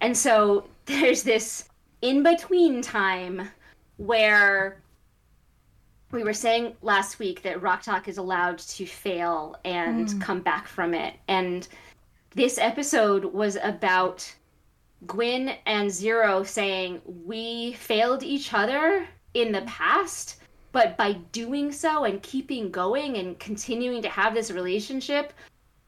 And 0.00 0.16
so 0.16 0.66
there's 0.86 1.22
this 1.22 1.68
in 2.02 2.22
between 2.22 2.82
time 2.82 3.48
where 3.96 4.80
we 6.12 6.24
were 6.24 6.34
saying 6.34 6.74
last 6.82 7.18
week 7.18 7.42
that 7.42 7.62
Rok-Tahk 7.62 8.08
is 8.08 8.18
allowed 8.18 8.58
to 8.58 8.86
fail 8.86 9.56
and 9.64 10.10
hmm. 10.10 10.18
come 10.18 10.40
back 10.40 10.66
from 10.66 10.94
it. 10.94 11.14
And 11.28 11.68
this 12.34 12.58
episode 12.58 13.24
was 13.24 13.56
about 13.62 14.32
Gwyn 15.06 15.54
and 15.66 15.90
Zero 15.90 16.42
saying, 16.42 17.00
We 17.26 17.74
failed 17.74 18.22
each 18.22 18.52
other 18.52 19.06
in 19.34 19.52
the 19.52 19.62
past, 19.62 20.40
but 20.72 20.96
by 20.96 21.12
doing 21.32 21.72
so 21.72 22.04
and 22.04 22.22
keeping 22.22 22.70
going 22.70 23.16
and 23.16 23.38
continuing 23.38 24.02
to 24.02 24.08
have 24.08 24.34
this 24.34 24.50
relationship, 24.50 25.32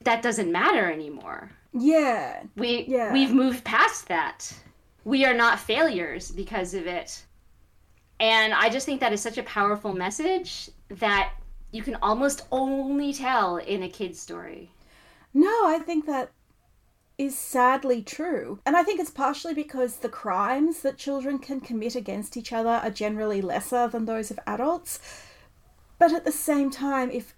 that 0.05 0.23
doesn't 0.23 0.51
matter 0.51 0.91
anymore. 0.91 1.51
Yeah. 1.73 2.43
We 2.57 2.85
Yeah. 2.89 3.13
we've 3.13 3.33
moved 3.33 3.65
past 3.65 4.09
that. 4.09 4.53
We 5.05 5.25
are 5.25 5.35
not 5.35 5.59
failures 5.59 6.31
because 6.31 6.75
of 6.75 6.87
it. 6.87 7.25
And 8.21 8.55
I 8.55 8.69
just 8.69 8.87
think 8.87 9.01
that 9.01 9.13
is 9.13 9.21
such 9.21 9.39
a 9.39 9.43
powerful 9.43 9.93
message 9.95 10.71
that 10.89 11.33
you 11.73 11.83
can 11.83 11.97
almost 11.97 12.43
only 12.53 13.13
tell 13.13 13.57
in 13.57 13.83
a 13.83 13.89
kid's 13.89 14.21
story. 14.21 14.71
No, 15.35 15.67
I 15.67 15.79
think 15.79 16.07
that 16.07 16.31
is 17.19 17.37
sadly 17.37 18.03
true. 18.03 18.61
And 18.67 18.77
I 18.77 18.83
think 18.83 19.01
it's 19.01 19.11
partially 19.11 19.55
because 19.55 19.97
the 19.97 20.09
crimes 20.09 20.81
that 20.81 20.99
children 20.99 21.39
can 21.39 21.61
commit 21.61 21.97
against 21.97 22.37
each 22.37 22.53
other 22.53 22.69
are 22.69 22.91
generally 22.91 23.41
lesser 23.41 23.89
than 23.89 24.05
those 24.05 24.31
of 24.31 24.39
adults. 24.47 25.01
But 25.99 26.13
at 26.13 26.25
the 26.25 26.33
same 26.33 26.71
time, 26.71 27.11
if 27.11 27.35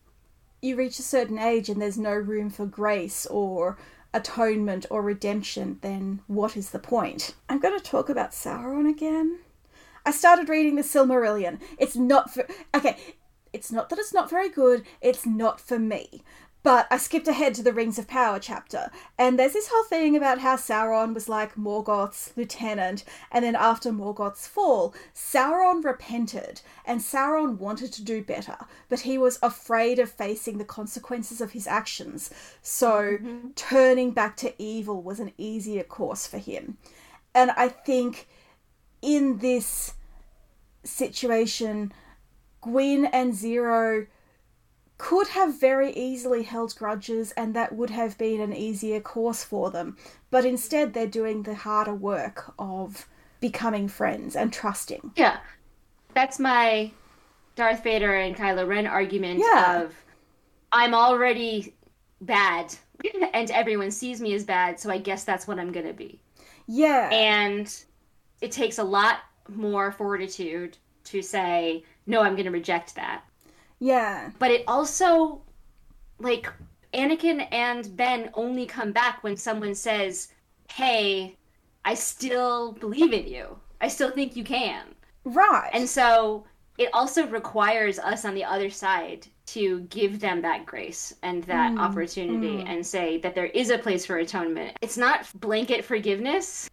you 0.60 0.76
reach 0.76 0.98
a 0.98 1.02
certain 1.02 1.38
age 1.38 1.68
and 1.68 1.80
there's 1.80 1.98
no 1.98 2.12
room 2.14 2.50
for 2.50 2.66
grace 2.66 3.26
or 3.26 3.76
atonement 4.14 4.86
or 4.90 5.02
redemption, 5.02 5.78
then 5.82 6.20
what 6.26 6.56
is 6.56 6.70
the 6.70 6.78
point? 6.78 7.34
I'm 7.48 7.60
going 7.60 7.78
to 7.78 7.84
talk 7.84 8.08
about 8.08 8.30
Sauron 8.30 8.88
again. 8.88 9.40
I 10.06 10.12
started 10.12 10.48
reading 10.48 10.76
the 10.76 10.82
Silmarillion. 10.82 11.58
It's 11.78 11.96
not 11.96 12.32
for. 12.32 12.46
Okay, 12.74 12.96
it's 13.52 13.70
not 13.70 13.88
that 13.88 13.98
it's 13.98 14.12
not 14.12 14.30
very 14.30 14.48
good, 14.48 14.84
it's 15.00 15.26
not 15.26 15.60
for 15.60 15.78
me. 15.78 16.22
But 16.64 16.86
I 16.90 16.96
skipped 16.96 17.28
ahead 17.28 17.54
to 17.54 17.62
the 17.62 17.74
Rings 17.74 17.98
of 17.98 18.08
Power 18.08 18.38
chapter, 18.40 18.90
and 19.18 19.38
there's 19.38 19.52
this 19.52 19.68
whole 19.70 19.84
thing 19.84 20.16
about 20.16 20.38
how 20.38 20.56
Sauron 20.56 21.12
was 21.12 21.28
like 21.28 21.58
Morgoth's 21.58 22.32
lieutenant, 22.36 23.04
and 23.30 23.44
then 23.44 23.54
after 23.54 23.92
Morgoth's 23.92 24.48
fall, 24.48 24.94
Sauron 25.14 25.84
repented, 25.84 26.62
and 26.86 27.00
Sauron 27.00 27.58
wanted 27.58 27.92
to 27.92 28.02
do 28.02 28.22
better, 28.22 28.56
but 28.88 29.00
he 29.00 29.18
was 29.18 29.38
afraid 29.42 29.98
of 29.98 30.10
facing 30.10 30.56
the 30.56 30.64
consequences 30.64 31.42
of 31.42 31.52
his 31.52 31.66
actions, 31.66 32.30
so 32.62 33.18
mm-hmm. 33.18 33.50
turning 33.54 34.12
back 34.12 34.34
to 34.38 34.54
evil 34.56 35.02
was 35.02 35.20
an 35.20 35.32
easier 35.36 35.84
course 35.84 36.26
for 36.26 36.38
him. 36.38 36.78
And 37.34 37.50
I 37.50 37.68
think 37.68 38.26
in 39.02 39.36
this 39.38 39.92
situation, 40.82 41.92
Gwyn 42.62 43.04
and 43.04 43.34
Zero 43.34 44.06
could 45.04 45.28
have 45.28 45.60
very 45.60 45.92
easily 45.92 46.42
held 46.42 46.74
grudges 46.76 47.30
and 47.32 47.52
that 47.52 47.74
would 47.74 47.90
have 47.90 48.16
been 48.16 48.40
an 48.40 48.54
easier 48.54 49.00
course 49.00 49.44
for 49.44 49.70
them. 49.70 49.98
But 50.30 50.46
instead, 50.46 50.94
they're 50.94 51.06
doing 51.06 51.42
the 51.42 51.54
harder 51.54 51.94
work 51.94 52.54
of 52.58 53.06
becoming 53.38 53.86
friends 53.86 54.34
and 54.34 54.50
trusting. 54.50 55.10
Yeah. 55.14 55.40
That's 56.14 56.38
my 56.38 56.90
Darth 57.54 57.84
Vader 57.84 58.14
and 58.14 58.34
Kylo 58.34 58.66
Ren 58.66 58.86
argument 58.86 59.40
yeah. 59.40 59.82
of 59.82 59.94
I'm 60.72 60.94
already 60.94 61.74
bad 62.22 62.74
and 63.34 63.50
everyone 63.50 63.90
sees 63.90 64.22
me 64.22 64.32
as 64.32 64.44
bad, 64.44 64.80
so 64.80 64.90
I 64.90 64.96
guess 64.96 65.24
that's 65.24 65.46
what 65.46 65.58
I'm 65.58 65.70
going 65.70 65.86
to 65.86 65.92
be. 65.92 66.18
Yeah. 66.66 67.10
And 67.12 67.70
it 68.40 68.52
takes 68.52 68.78
a 68.78 68.84
lot 68.84 69.18
more 69.54 69.92
fortitude 69.92 70.78
to 71.04 71.20
say, 71.20 71.84
no, 72.06 72.22
I'm 72.22 72.36
going 72.36 72.46
to 72.46 72.50
reject 72.50 72.94
that. 72.94 73.22
Yeah. 73.84 74.30
But 74.38 74.50
it 74.50 74.64
also, 74.66 75.42
like, 76.18 76.50
Anakin 76.94 77.46
and 77.52 77.94
Ben 77.94 78.30
only 78.32 78.64
come 78.64 78.92
back 78.92 79.22
when 79.22 79.36
someone 79.36 79.74
says, 79.74 80.28
hey, 80.72 81.36
I 81.84 81.92
still 81.92 82.72
believe 82.72 83.12
in 83.12 83.26
you. 83.26 83.58
I 83.82 83.88
still 83.88 84.10
think 84.10 84.36
you 84.36 84.42
can. 84.42 84.86
Right. 85.24 85.68
And 85.74 85.86
so 85.86 86.46
it 86.78 86.88
also 86.94 87.26
requires 87.26 87.98
us 87.98 88.24
on 88.24 88.34
the 88.34 88.44
other 88.44 88.70
side 88.70 89.26
to 89.48 89.80
give 89.90 90.18
them 90.18 90.40
that 90.40 90.64
grace 90.64 91.12
and 91.22 91.44
that 91.44 91.72
mm, 91.72 91.78
opportunity 91.78 92.64
mm. 92.64 92.66
and 92.66 92.86
say 92.86 93.18
that 93.18 93.34
there 93.34 93.46
is 93.52 93.68
a 93.68 93.76
place 93.76 94.06
for 94.06 94.16
atonement. 94.16 94.78
It's 94.80 94.96
not 94.96 95.28
blanket 95.40 95.84
forgiveness, 95.84 96.70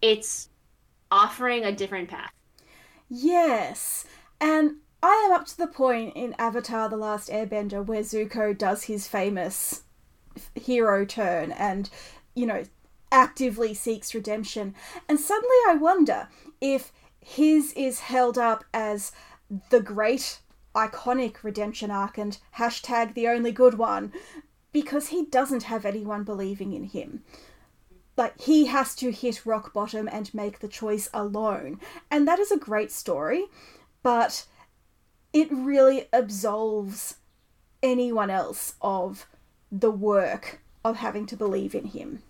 it's 0.00 0.48
offering 1.10 1.66
a 1.66 1.72
different 1.72 2.08
path. 2.08 2.32
Yes. 3.10 4.06
And 4.40 4.76
I 5.08 5.26
am 5.26 5.32
up 5.32 5.46
to 5.46 5.56
the 5.56 5.68
point 5.68 6.16
in 6.16 6.34
Avatar 6.36 6.88
The 6.88 6.96
Last 6.96 7.28
Airbender 7.28 7.86
where 7.86 8.02
Zuko 8.02 8.58
does 8.58 8.82
his 8.84 9.06
famous 9.06 9.84
hero 10.56 11.04
turn 11.04 11.52
and, 11.52 11.88
you 12.34 12.44
know, 12.44 12.64
actively 13.12 13.72
seeks 13.72 14.16
redemption. 14.16 14.74
And 15.08 15.20
suddenly 15.20 15.54
I 15.68 15.76
wonder 15.76 16.26
if 16.60 16.90
his 17.20 17.72
is 17.74 18.00
held 18.00 18.36
up 18.36 18.64
as 18.74 19.12
the 19.70 19.78
great 19.78 20.40
iconic 20.74 21.44
redemption 21.44 21.92
arc 21.92 22.18
and 22.18 22.36
hashtag 22.58 23.14
the 23.14 23.28
only 23.28 23.52
good 23.52 23.74
one 23.74 24.12
because 24.72 25.10
he 25.10 25.24
doesn't 25.24 25.62
have 25.62 25.84
anyone 25.84 26.24
believing 26.24 26.72
in 26.72 26.82
him. 26.82 27.22
Like, 28.16 28.40
he 28.40 28.66
has 28.66 28.96
to 28.96 29.12
hit 29.12 29.46
rock 29.46 29.72
bottom 29.72 30.08
and 30.10 30.34
make 30.34 30.58
the 30.58 30.66
choice 30.66 31.08
alone. 31.14 31.78
And 32.10 32.26
that 32.26 32.40
is 32.40 32.50
a 32.50 32.58
great 32.58 32.90
story, 32.90 33.44
but 34.02 34.46
it 35.36 35.48
really 35.50 36.08
absolves 36.14 37.16
anyone 37.82 38.30
else 38.30 38.74
of 38.80 39.26
the 39.70 39.90
work 39.90 40.62
of 40.82 40.96
having 40.96 41.26
to 41.26 41.36
believe 41.36 41.74
in 41.74 41.84
him. 41.84 42.22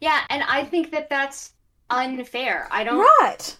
Yeah, 0.00 0.22
and 0.30 0.42
I 0.44 0.64
think 0.64 0.90
that 0.92 1.10
that's 1.10 1.52
unfair. 1.90 2.66
I 2.70 2.84
don't 2.84 3.06
Right. 3.20 3.54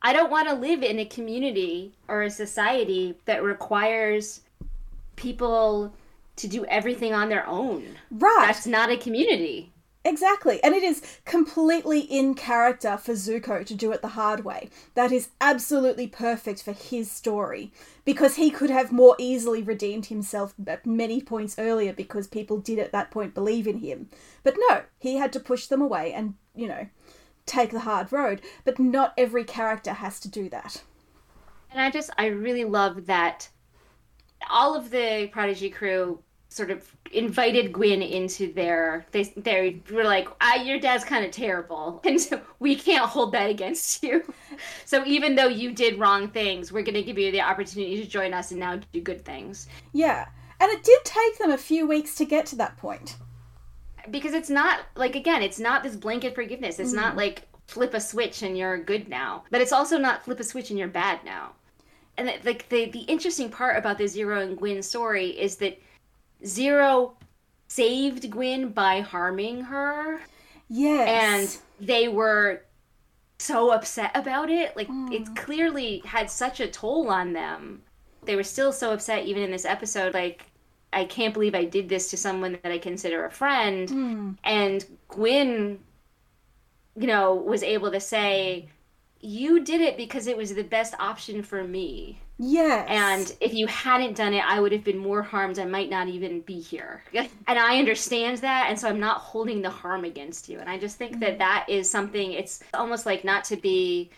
I 0.00 0.14
don't 0.14 0.30
want 0.30 0.48
to 0.48 0.54
live 0.54 0.82
in 0.82 0.98
a 0.98 1.04
community 1.04 1.92
or 2.08 2.22
a 2.22 2.30
society 2.30 3.16
that 3.26 3.42
requires 3.42 4.40
people 5.16 5.92
to 6.36 6.48
do 6.48 6.64
everything 6.66 7.12
on 7.12 7.28
their 7.28 7.46
own. 7.46 7.98
Right. 8.10 8.46
That's 8.46 8.66
not 8.66 8.90
a 8.90 8.96
community. 8.96 9.74
Exactly. 10.06 10.62
And 10.62 10.72
it 10.72 10.84
is 10.84 11.02
completely 11.24 11.98
in 11.98 12.34
character 12.34 12.96
for 12.96 13.14
Zuko 13.14 13.66
to 13.66 13.74
do 13.74 13.90
it 13.90 14.02
the 14.02 14.08
hard 14.08 14.44
way. 14.44 14.70
That 14.94 15.10
is 15.10 15.30
absolutely 15.40 16.06
perfect 16.06 16.62
for 16.62 16.70
his 16.70 17.10
story 17.10 17.72
because 18.04 18.36
he 18.36 18.50
could 18.50 18.70
have 18.70 18.92
more 18.92 19.16
easily 19.18 19.64
redeemed 19.64 20.06
himself 20.06 20.54
at 20.64 20.86
many 20.86 21.20
points 21.20 21.58
earlier 21.58 21.92
because 21.92 22.28
people 22.28 22.58
did 22.58 22.78
at 22.78 22.92
that 22.92 23.10
point 23.10 23.34
believe 23.34 23.66
in 23.66 23.78
him. 23.78 24.08
But 24.44 24.54
no, 24.70 24.82
he 25.00 25.16
had 25.16 25.32
to 25.32 25.40
push 25.40 25.66
them 25.66 25.82
away 25.82 26.12
and, 26.12 26.34
you 26.54 26.68
know, 26.68 26.86
take 27.44 27.72
the 27.72 27.80
hard 27.80 28.12
road. 28.12 28.42
But 28.64 28.78
not 28.78 29.12
every 29.18 29.42
character 29.42 29.92
has 29.92 30.20
to 30.20 30.28
do 30.28 30.48
that. 30.50 30.84
And 31.72 31.80
I 31.80 31.90
just, 31.90 32.10
I 32.16 32.26
really 32.26 32.64
love 32.64 33.06
that 33.06 33.48
all 34.48 34.76
of 34.76 34.90
the 34.90 35.28
Prodigy 35.32 35.68
crew 35.68 36.22
sort 36.56 36.70
of 36.70 36.90
invited 37.12 37.70
Gwyn 37.70 38.00
into 38.00 38.50
their 38.50 39.06
they 39.12 39.24
they 39.36 39.82
were 39.92 40.04
like 40.04 40.26
ah, 40.40 40.54
your 40.54 40.80
dad's 40.80 41.04
kind 41.04 41.24
of 41.24 41.30
terrible. 41.30 42.00
And 42.06 42.20
so 42.20 42.40
we 42.60 42.76
can't 42.76 43.04
hold 43.04 43.32
that 43.32 43.50
against 43.50 44.02
you. 44.02 44.22
So 44.86 45.04
even 45.04 45.34
though 45.34 45.48
you 45.48 45.72
did 45.72 45.98
wrong 45.98 46.28
things 46.28 46.72
we're 46.72 46.82
going 46.82 46.94
to 46.94 47.02
give 47.02 47.18
you 47.18 47.30
the 47.30 47.42
opportunity 47.42 48.00
to 48.02 48.08
join 48.08 48.32
us 48.32 48.52
and 48.52 48.60
now 48.60 48.80
do 48.92 49.00
good 49.02 49.22
things. 49.22 49.68
Yeah. 49.92 50.26
And 50.60 50.72
it 50.72 50.82
did 50.82 51.04
take 51.04 51.36
them 51.38 51.50
a 51.50 51.58
few 51.58 51.86
weeks 51.86 52.14
to 52.14 52.24
get 52.24 52.46
to 52.46 52.56
that 52.56 52.78
point. 52.78 53.16
Because 54.10 54.32
it's 54.32 54.48
not 54.48 54.80
like 54.94 55.14
again 55.14 55.42
it's 55.42 55.60
not 55.60 55.82
this 55.82 55.94
blanket 55.94 56.34
forgiveness. 56.34 56.78
It's 56.78 56.92
mm. 56.92 57.02
not 57.02 57.16
like 57.16 57.42
flip 57.66 57.92
a 57.92 58.00
switch 58.00 58.42
and 58.42 58.56
you're 58.56 58.78
good 58.78 59.08
now. 59.08 59.44
But 59.50 59.60
it's 59.60 59.72
also 59.72 59.98
not 59.98 60.24
flip 60.24 60.40
a 60.40 60.44
switch 60.44 60.70
and 60.70 60.78
you're 60.78 60.88
bad 60.88 61.22
now. 61.22 61.52
And 62.16 62.32
like 62.44 62.66
the 62.70 62.86
the 62.86 63.00
interesting 63.00 63.50
part 63.50 63.76
about 63.76 63.98
the 63.98 64.06
zero 64.08 64.40
and 64.40 64.56
Gwyn 64.56 64.82
story 64.82 65.28
is 65.38 65.56
that 65.56 65.78
Zero 66.44 67.16
saved 67.68 68.30
Gwyn 68.30 68.70
by 68.70 69.00
harming 69.00 69.62
her. 69.62 70.20
Yes. 70.68 71.60
And 71.80 71.86
they 71.86 72.08
were 72.08 72.62
so 73.38 73.70
upset 73.70 74.10
about 74.14 74.50
it. 74.50 74.76
Like, 74.76 74.88
mm. 74.88 75.12
it 75.12 75.36
clearly 75.36 76.02
had 76.04 76.30
such 76.30 76.60
a 76.60 76.68
toll 76.68 77.08
on 77.08 77.32
them. 77.32 77.82
They 78.24 78.36
were 78.36 78.42
still 78.42 78.72
so 78.72 78.92
upset, 78.92 79.26
even 79.26 79.42
in 79.42 79.50
this 79.50 79.64
episode. 79.64 80.14
Like, 80.14 80.46
I 80.92 81.04
can't 81.04 81.34
believe 81.34 81.54
I 81.54 81.64
did 81.64 81.88
this 81.88 82.10
to 82.10 82.16
someone 82.16 82.58
that 82.62 82.72
I 82.72 82.78
consider 82.78 83.24
a 83.24 83.30
friend. 83.30 83.88
Mm. 83.88 84.36
And 84.44 84.84
Gwyn, 85.08 85.78
you 86.96 87.06
know, 87.06 87.34
was 87.34 87.62
able 87.62 87.90
to 87.92 88.00
say, 88.00 88.68
You 89.20 89.62
did 89.62 89.80
it 89.80 89.96
because 89.96 90.26
it 90.26 90.36
was 90.36 90.54
the 90.54 90.64
best 90.64 90.94
option 90.98 91.42
for 91.42 91.62
me. 91.62 92.20
Yes. 92.38 92.86
And 92.88 93.36
if 93.40 93.54
you 93.54 93.66
hadn't 93.66 94.16
done 94.16 94.34
it, 94.34 94.44
I 94.44 94.60
would 94.60 94.72
have 94.72 94.84
been 94.84 94.98
more 94.98 95.22
harmed. 95.22 95.58
I 95.58 95.64
might 95.64 95.88
not 95.88 96.08
even 96.08 96.40
be 96.42 96.60
here. 96.60 97.02
And 97.48 97.58
I 97.58 97.78
understand 97.78 98.38
that. 98.38 98.66
And 98.68 98.78
so 98.78 98.88
I'm 98.88 99.00
not 99.00 99.18
holding 99.18 99.62
the 99.62 99.70
harm 99.70 100.04
against 100.04 100.48
you. 100.48 100.58
And 100.58 100.68
I 100.68 100.78
just 100.78 100.96
think 100.96 101.12
mm-hmm. 101.12 101.20
that 101.20 101.38
that 101.38 101.66
is 101.68 101.88
something, 101.88 102.32
it's 102.32 102.62
almost 102.74 103.06
like 103.06 103.24
not 103.24 103.44
to 103.44 103.56
be 103.56 104.10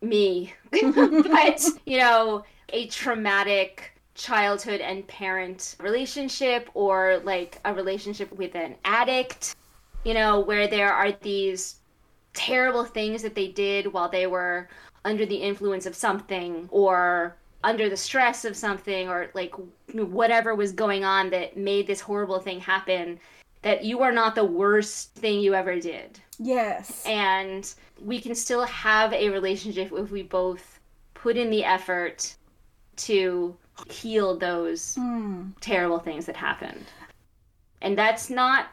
me, 0.00 0.52
but, 0.70 1.64
you 1.86 1.98
know, 1.98 2.44
a 2.68 2.86
traumatic 2.88 3.92
childhood 4.14 4.80
and 4.80 5.06
parent 5.08 5.76
relationship 5.80 6.68
or 6.74 7.20
like 7.24 7.58
a 7.64 7.74
relationship 7.74 8.30
with 8.32 8.54
an 8.54 8.76
addict, 8.84 9.56
you 10.04 10.14
know, 10.14 10.40
where 10.40 10.68
there 10.68 10.92
are 10.92 11.12
these 11.22 11.76
terrible 12.34 12.84
things 12.84 13.22
that 13.22 13.34
they 13.34 13.48
did 13.48 13.92
while 13.92 14.08
they 14.08 14.26
were 14.26 14.68
under 15.04 15.26
the 15.26 15.36
influence 15.36 15.86
of 15.86 15.94
something 15.96 16.68
or 16.70 17.36
under 17.64 17.88
the 17.88 17.96
stress 17.96 18.44
of 18.44 18.56
something 18.56 19.08
or 19.08 19.30
like 19.34 19.54
whatever 19.92 20.54
was 20.54 20.72
going 20.72 21.04
on 21.04 21.30
that 21.30 21.56
made 21.56 21.86
this 21.86 22.00
horrible 22.00 22.40
thing 22.40 22.60
happen 22.60 23.18
that 23.62 23.84
you 23.84 24.02
are 24.02 24.12
not 24.12 24.34
the 24.34 24.44
worst 24.44 25.14
thing 25.14 25.40
you 25.40 25.54
ever 25.54 25.78
did. 25.78 26.18
Yes. 26.38 27.04
And 27.06 27.72
we 28.00 28.20
can 28.20 28.34
still 28.34 28.64
have 28.64 29.12
a 29.12 29.28
relationship 29.28 29.92
if 29.92 30.10
we 30.10 30.22
both 30.22 30.80
put 31.14 31.36
in 31.36 31.50
the 31.50 31.64
effort 31.64 32.34
to 32.96 33.56
heal 33.88 34.36
those 34.36 34.96
mm. 34.96 35.52
terrible 35.60 36.00
things 36.00 36.26
that 36.26 36.36
happened. 36.36 36.84
And 37.80 37.96
that's 37.96 38.28
not 38.28 38.66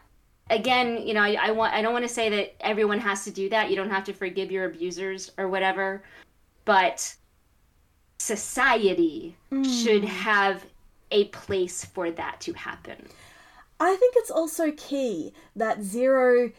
again, 0.49 1.05
you 1.05 1.13
know, 1.13 1.21
I, 1.21 1.37
I 1.41 1.51
want 1.51 1.73
I 1.73 1.81
don't 1.81 1.93
want 1.93 2.05
to 2.05 2.13
say 2.13 2.29
that 2.29 2.55
everyone 2.65 2.99
has 2.99 3.23
to 3.25 3.31
do 3.31 3.49
that. 3.49 3.69
You 3.69 3.75
don't 3.75 3.89
have 3.89 4.03
to 4.05 4.13
forgive 4.13 4.51
your 4.51 4.65
abusers 4.65 5.31
or 5.37 5.47
whatever, 5.47 6.03
but 6.65 7.15
society 8.17 9.35
mm. 9.51 9.83
should 9.83 10.03
have 10.03 10.65
a 11.11 11.25
place 11.25 11.85
for 11.85 12.11
that 12.11 12.39
to 12.41 12.53
happen. 12.53 13.07
I 13.79 13.95
think 13.95 14.15
it's 14.17 14.31
also 14.31 14.71
key 14.71 15.33
that 15.55 15.81
Zero 15.81 16.51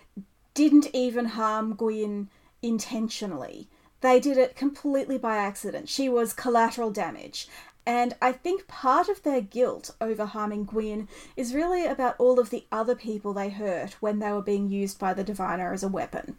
didn't 0.54 0.88
even 0.94 1.26
harm 1.26 1.74
Gwyn 1.74 2.28
intentionally. 2.62 3.68
They 4.00 4.18
did 4.18 4.38
it 4.38 4.56
completely 4.56 5.18
by 5.18 5.36
accident. 5.36 5.88
She 5.88 6.08
was 6.08 6.32
collateral 6.32 6.90
damage. 6.90 7.48
And 7.90 8.14
I 8.22 8.30
think 8.30 8.68
part 8.68 9.08
of 9.08 9.24
their 9.24 9.40
guilt 9.40 9.90
over 10.00 10.24
harming 10.24 10.66
Gwyn 10.66 11.08
is 11.36 11.56
really 11.56 11.86
about 11.86 12.14
all 12.20 12.38
of 12.38 12.50
the 12.50 12.64
other 12.70 12.94
people 12.94 13.32
they 13.32 13.48
hurt 13.48 13.96
when 13.98 14.20
they 14.20 14.30
were 14.30 14.42
being 14.42 14.70
used 14.70 15.00
by 15.00 15.12
the 15.12 15.24
Diviner 15.24 15.72
as 15.72 15.82
a 15.82 15.88
weapon. 15.88 16.36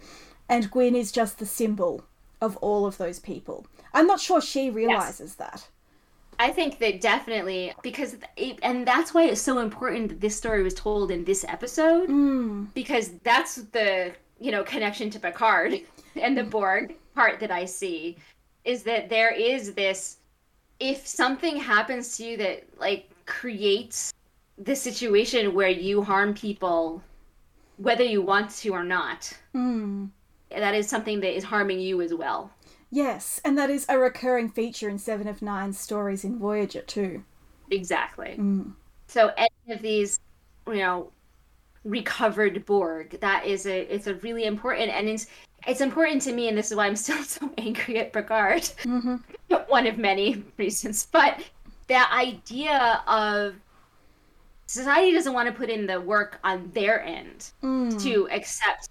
And 0.47 0.71
Gwyn 0.71 0.95
is 0.95 1.11
just 1.11 1.39
the 1.39 1.45
symbol 1.45 2.05
of 2.39 2.55
all 2.57 2.85
of 2.85 2.97
those 2.97 3.19
people. 3.19 3.65
I'm 3.93 4.07
not 4.07 4.21
sure 4.21 4.39
she 4.39 4.69
realizes 4.69 5.35
yes. 5.37 5.49
that. 5.49 5.67
I 6.39 6.51
think 6.51 6.79
that 6.79 7.01
definitely 7.01 7.73
because 7.83 8.15
it, 8.37 8.57
and 8.63 8.87
that's 8.87 9.13
why 9.13 9.25
it's 9.25 9.41
so 9.41 9.59
important 9.59 10.07
that 10.07 10.21
this 10.21 10.37
story 10.37 10.63
was 10.63 10.73
told 10.73 11.11
in 11.11 11.25
this 11.25 11.43
episode 11.49 12.07
mm. 12.07 12.73
because 12.73 13.11
that's 13.23 13.55
the 13.55 14.13
you 14.39 14.51
know 14.51 14.63
connection 14.63 15.09
to 15.09 15.19
Picard 15.19 15.81
and 16.15 16.37
the 16.37 16.43
Borg 16.43 16.95
part 17.13 17.41
that 17.41 17.51
I 17.51 17.65
see 17.65 18.17
is 18.63 18.83
that 18.83 19.09
there 19.09 19.33
is 19.33 19.73
this 19.73 20.17
if 20.81 21.05
something 21.05 21.57
happens 21.57 22.17
to 22.17 22.25
you 22.25 22.37
that 22.37 22.63
like 22.79 23.07
creates 23.27 24.11
the 24.57 24.75
situation 24.75 25.53
where 25.53 25.69
you 25.69 26.01
harm 26.01 26.33
people 26.33 27.01
whether 27.77 28.03
you 28.03 28.21
want 28.21 28.49
to 28.49 28.69
or 28.69 28.83
not 28.83 29.31
mm. 29.55 30.09
that 30.49 30.73
is 30.73 30.89
something 30.89 31.19
that 31.21 31.35
is 31.35 31.43
harming 31.43 31.79
you 31.79 32.01
as 32.01 32.13
well 32.13 32.51
yes 32.89 33.39
and 33.45 33.57
that 33.57 33.69
is 33.69 33.85
a 33.89 33.97
recurring 33.97 34.49
feature 34.49 34.89
in 34.89 34.97
seven 34.97 35.27
of 35.27 35.41
nine 35.41 35.71
stories 35.71 36.23
in 36.23 36.39
voyager 36.39 36.81
too 36.81 37.23
exactly 37.69 38.35
mm. 38.37 38.73
so 39.07 39.31
any 39.37 39.75
of 39.75 39.81
these 39.83 40.19
you 40.67 40.75
know 40.75 41.11
recovered 41.83 42.65
borg 42.65 43.19
that 43.21 43.45
is 43.45 43.65
a 43.67 43.93
it's 43.93 44.07
a 44.07 44.15
really 44.15 44.45
important 44.45 44.89
and 44.89 45.07
it's 45.07 45.27
it's 45.67 45.81
important 45.81 46.21
to 46.23 46.33
me, 46.33 46.47
and 46.47 46.57
this 46.57 46.71
is 46.71 46.77
why 46.77 46.87
I'm 46.87 46.95
still 46.95 47.23
so 47.23 47.51
angry 47.57 47.99
at 47.99 48.13
Picard. 48.13 48.63
Mm-hmm. 48.83 49.15
One 49.67 49.87
of 49.87 49.97
many 49.97 50.43
reasons, 50.57 51.07
but 51.11 51.39
the 51.87 52.13
idea 52.13 53.03
of 53.07 53.55
society 54.65 55.11
doesn't 55.11 55.33
want 55.33 55.47
to 55.47 55.53
put 55.53 55.69
in 55.69 55.85
the 55.85 55.99
work 55.99 56.39
on 56.43 56.71
their 56.73 57.03
end 57.03 57.51
mm. 57.61 58.01
to 58.01 58.29
accept 58.31 58.89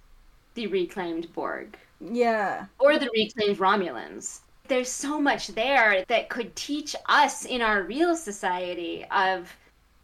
the 0.55 0.67
reclaimed 0.67 1.33
Borg. 1.33 1.77
Yeah. 2.01 2.67
Or 2.79 2.99
the 2.99 3.11
reclaimed 3.15 3.59
Romulans. 3.59 4.41
There's 4.69 4.91
so 4.91 5.21
much 5.21 5.49
there 5.49 6.05
that 6.09 6.29
could 6.29 6.55
teach 6.55 6.95
us 7.07 7.45
in 7.45 7.63
our 7.63 7.83
real 7.83 8.15
society 8.15 9.05
of, 9.11 9.55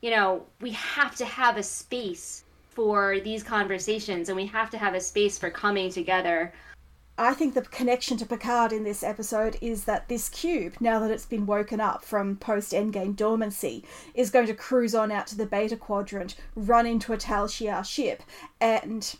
you 0.01 0.11
know, 0.11 0.45
we 0.61 0.71
have 0.73 1.15
to 1.17 1.25
have 1.25 1.57
a 1.57 1.63
space 1.63 2.45
for 2.77 3.19
these 3.21 3.43
conversations 3.43 4.29
and 4.29 4.37
we 4.37 4.47
have 4.47 4.71
to 4.71 4.79
have 4.79 4.95
a 4.95 5.01
space 5.01 5.39
for 5.39 5.51
coming 5.51 5.91
together. 5.91 6.53
I 7.19 7.33
think 7.33 7.55
the 7.55 7.63
connection 7.63 8.19
to 8.19 8.27
Picard 8.27 8.73
in 8.73 8.85
this 8.85 9.03
episode 9.03 9.57
is 9.63 9.85
that 9.85 10.07
this 10.09 10.29
cube, 10.29 10.75
now 10.79 10.99
that 10.99 11.11
it's 11.11 11.25
been 11.25 11.47
woken 11.47 11.81
up 11.81 12.05
from 12.05 12.37
post 12.37 12.73
endgame 12.73 13.17
dormancy, 13.17 13.85
is 14.15 14.31
going 14.31 14.47
to 14.49 14.55
cruise 14.55 14.95
on 14.95 15.11
out 15.11 15.27
to 15.29 15.37
the 15.37 15.47
Beta 15.47 15.79
Quadrant, 15.79 16.37
run 16.55 16.87
into 16.87 17.15
a 17.15 17.17
Tal 17.17 17.49
Shiar 17.49 17.83
ship, 17.87 18.23
and 18.61 19.17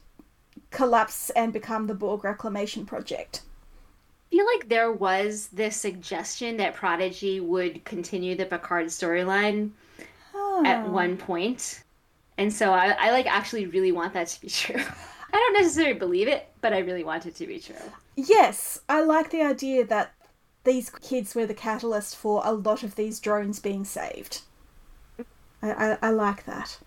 collapse 0.71 1.31
and 1.31 1.55
become 1.55 1.87
the 1.87 1.95
Borg 1.95 2.23
Reclamation 2.23 2.85
Project. 2.85 3.41
I 4.31 4.37
feel 4.37 4.47
like 4.55 4.69
there 4.69 4.93
was 4.93 5.49
this 5.51 5.77
suggestion 5.77 6.59
that 6.59 6.75
Prodigy 6.75 7.41
would 7.41 7.83
continue 7.87 8.37
the 8.37 8.45
Picard 8.45 8.89
storyline 8.89 9.71
at 10.67 10.87
one 10.87 11.17
point. 11.17 11.83
And 12.39 12.53
so 12.53 12.73
I, 12.73 12.97
I 12.99 13.11
like 13.11 13.27
actually 13.27 13.67
really 13.67 13.93
want 13.93 14.13
that 14.15 14.29
to 14.29 14.41
be 14.41 14.49
true. 14.51 14.83
I 15.33 15.37
don't 15.37 15.55
necessarily 15.55 15.99
believe 15.99 16.29
it, 16.29 16.49
but 16.61 16.73
I 16.73 16.79
really 16.79 17.05
want 17.05 17.27
it 17.27 17.35
to 17.37 17.47
be 17.47 17.59
true. 17.59 17.77
Yes, 18.17 18.81
I 18.89 19.03
like 19.03 19.31
the 19.31 19.43
idea 19.43 19.85
that 19.87 20.13
these 20.65 20.91
kids 20.91 21.35
were 21.35 21.47
the 21.47 21.55
catalyst 21.55 22.17
for 22.17 22.43
a 22.45 22.53
lot 22.53 22.83
of 22.83 22.97
these 22.97 23.21
drones 23.21 23.61
being 23.61 23.85
saved. 23.85 24.43
I, 25.63 25.71
I, 25.71 25.99
I 26.03 26.11
like 26.11 26.45
that. 26.47 26.79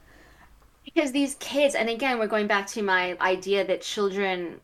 Because 0.84 1.12
these 1.12 1.36
kids, 1.36 1.76
and 1.76 1.90
again, 1.90 2.18
we're 2.20 2.28
going 2.28 2.48
back 2.48 2.68
to 2.68 2.82
my 2.82 3.18
idea 3.22 3.66
that 3.66 3.82
children 3.82 4.60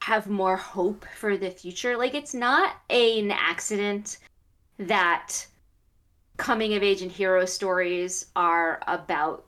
have 0.00 0.28
more 0.28 0.56
hope 0.56 1.04
for 1.16 1.36
the 1.36 1.50
future. 1.50 1.96
Like, 1.96 2.14
it's 2.14 2.34
not 2.34 2.76
an 2.88 3.30
accident 3.30 4.18
that 4.78 5.46
coming 6.36 6.74
of 6.74 6.82
age 6.82 7.02
and 7.02 7.10
hero 7.10 7.44
stories 7.44 8.26
are 8.34 8.80
about 8.86 9.44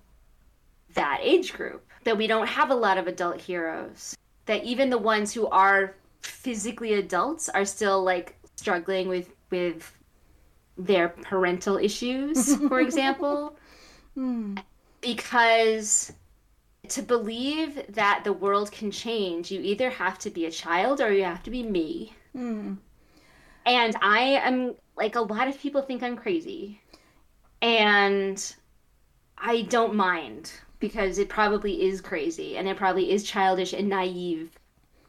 that 0.95 1.21
age 1.23 1.53
group. 1.53 1.87
That 2.05 2.17
we 2.17 2.27
don't 2.27 2.47
have 2.47 2.71
a 2.71 2.75
lot 2.75 2.99
of 2.99 3.07
adult 3.07 3.41
heroes. 3.41 4.17
That 4.47 4.65
even 4.65 4.91
the 4.91 4.99
ones 4.99 5.33
who 5.35 5.47
are 5.49 5.95
physically 6.23 6.95
adults 6.95 7.49
are 7.49 7.65
still 7.65 8.03
like 8.03 8.37
struggling 8.57 9.09
with 9.09 9.31
with 9.51 9.93
their 10.79 11.09
parental 11.09 11.77
issues, 11.77 12.57
for 12.69 12.81
example. 12.81 13.57
Hmm. 14.15 14.57
Because 15.01 16.13
to 16.89 17.03
believe 17.03 17.83
that 17.91 18.23
the 18.25 18.33
world 18.33 18.73
can 18.73 18.91
change, 18.91 19.51
you 19.51 19.61
either 19.61 19.91
have 19.91 20.19
to 20.21 20.31
be 20.31 20.47
a 20.47 20.51
child 20.51 21.01
or 21.01 21.13
you 21.13 21.25
have 21.25 21.43
to 21.45 21.51
be 21.51 21.63
me. 21.63 22.15
Hmm. 22.33 22.75
And 23.67 23.95
I 24.01 24.21
am 24.43 24.75
like 24.97 25.17
a 25.17 25.21
lot 25.21 25.49
of 25.49 25.59
people 25.59 25.83
think 25.83 26.03
I'm 26.03 26.17
crazy. 26.17 26.81
And 27.63 28.55
I 29.37 29.63
don't 29.63 29.95
mind 29.95 30.53
because 30.81 31.19
it 31.19 31.29
probably 31.29 31.83
is 31.83 32.01
crazy 32.01 32.57
and 32.57 32.67
it 32.67 32.77
probably 32.77 33.13
is 33.13 33.23
childish 33.23 33.73
and 33.73 33.89
naive. 33.89 34.59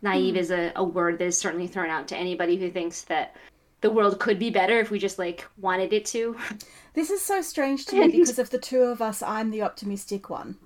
Naive 0.02 0.36
mm. 0.36 0.40
is 0.40 0.52
a, 0.52 0.72
a 0.76 0.84
word 0.84 1.18
that 1.20 1.26
is 1.26 1.38
certainly 1.38 1.68
thrown 1.68 1.90
out 1.90 2.08
to 2.10 2.18
anybody 2.18 2.58
who 2.58 2.70
thinks 2.70 3.04
that 3.04 3.36
the 3.80 3.90
world 3.90 4.20
could 4.20 4.38
be 4.38 4.50
better 4.50 4.80
if 4.80 4.92
we 4.92 5.00
just 5.00 5.18
like 5.18 5.48
wanted 5.58 5.94
it 5.94 6.06
to. 6.06 6.38
This 6.94 7.10
is 7.10 7.22
so 7.22 7.42
strange 7.42 7.86
to 7.86 7.96
me 7.96 8.08
because 8.10 8.38
of 8.38 8.50
the 8.50 8.58
two 8.58 8.82
of 8.82 9.02
us, 9.02 9.24
I'm 9.24 9.50
the 9.50 9.62
optimistic 9.62 10.30
one. 10.30 10.58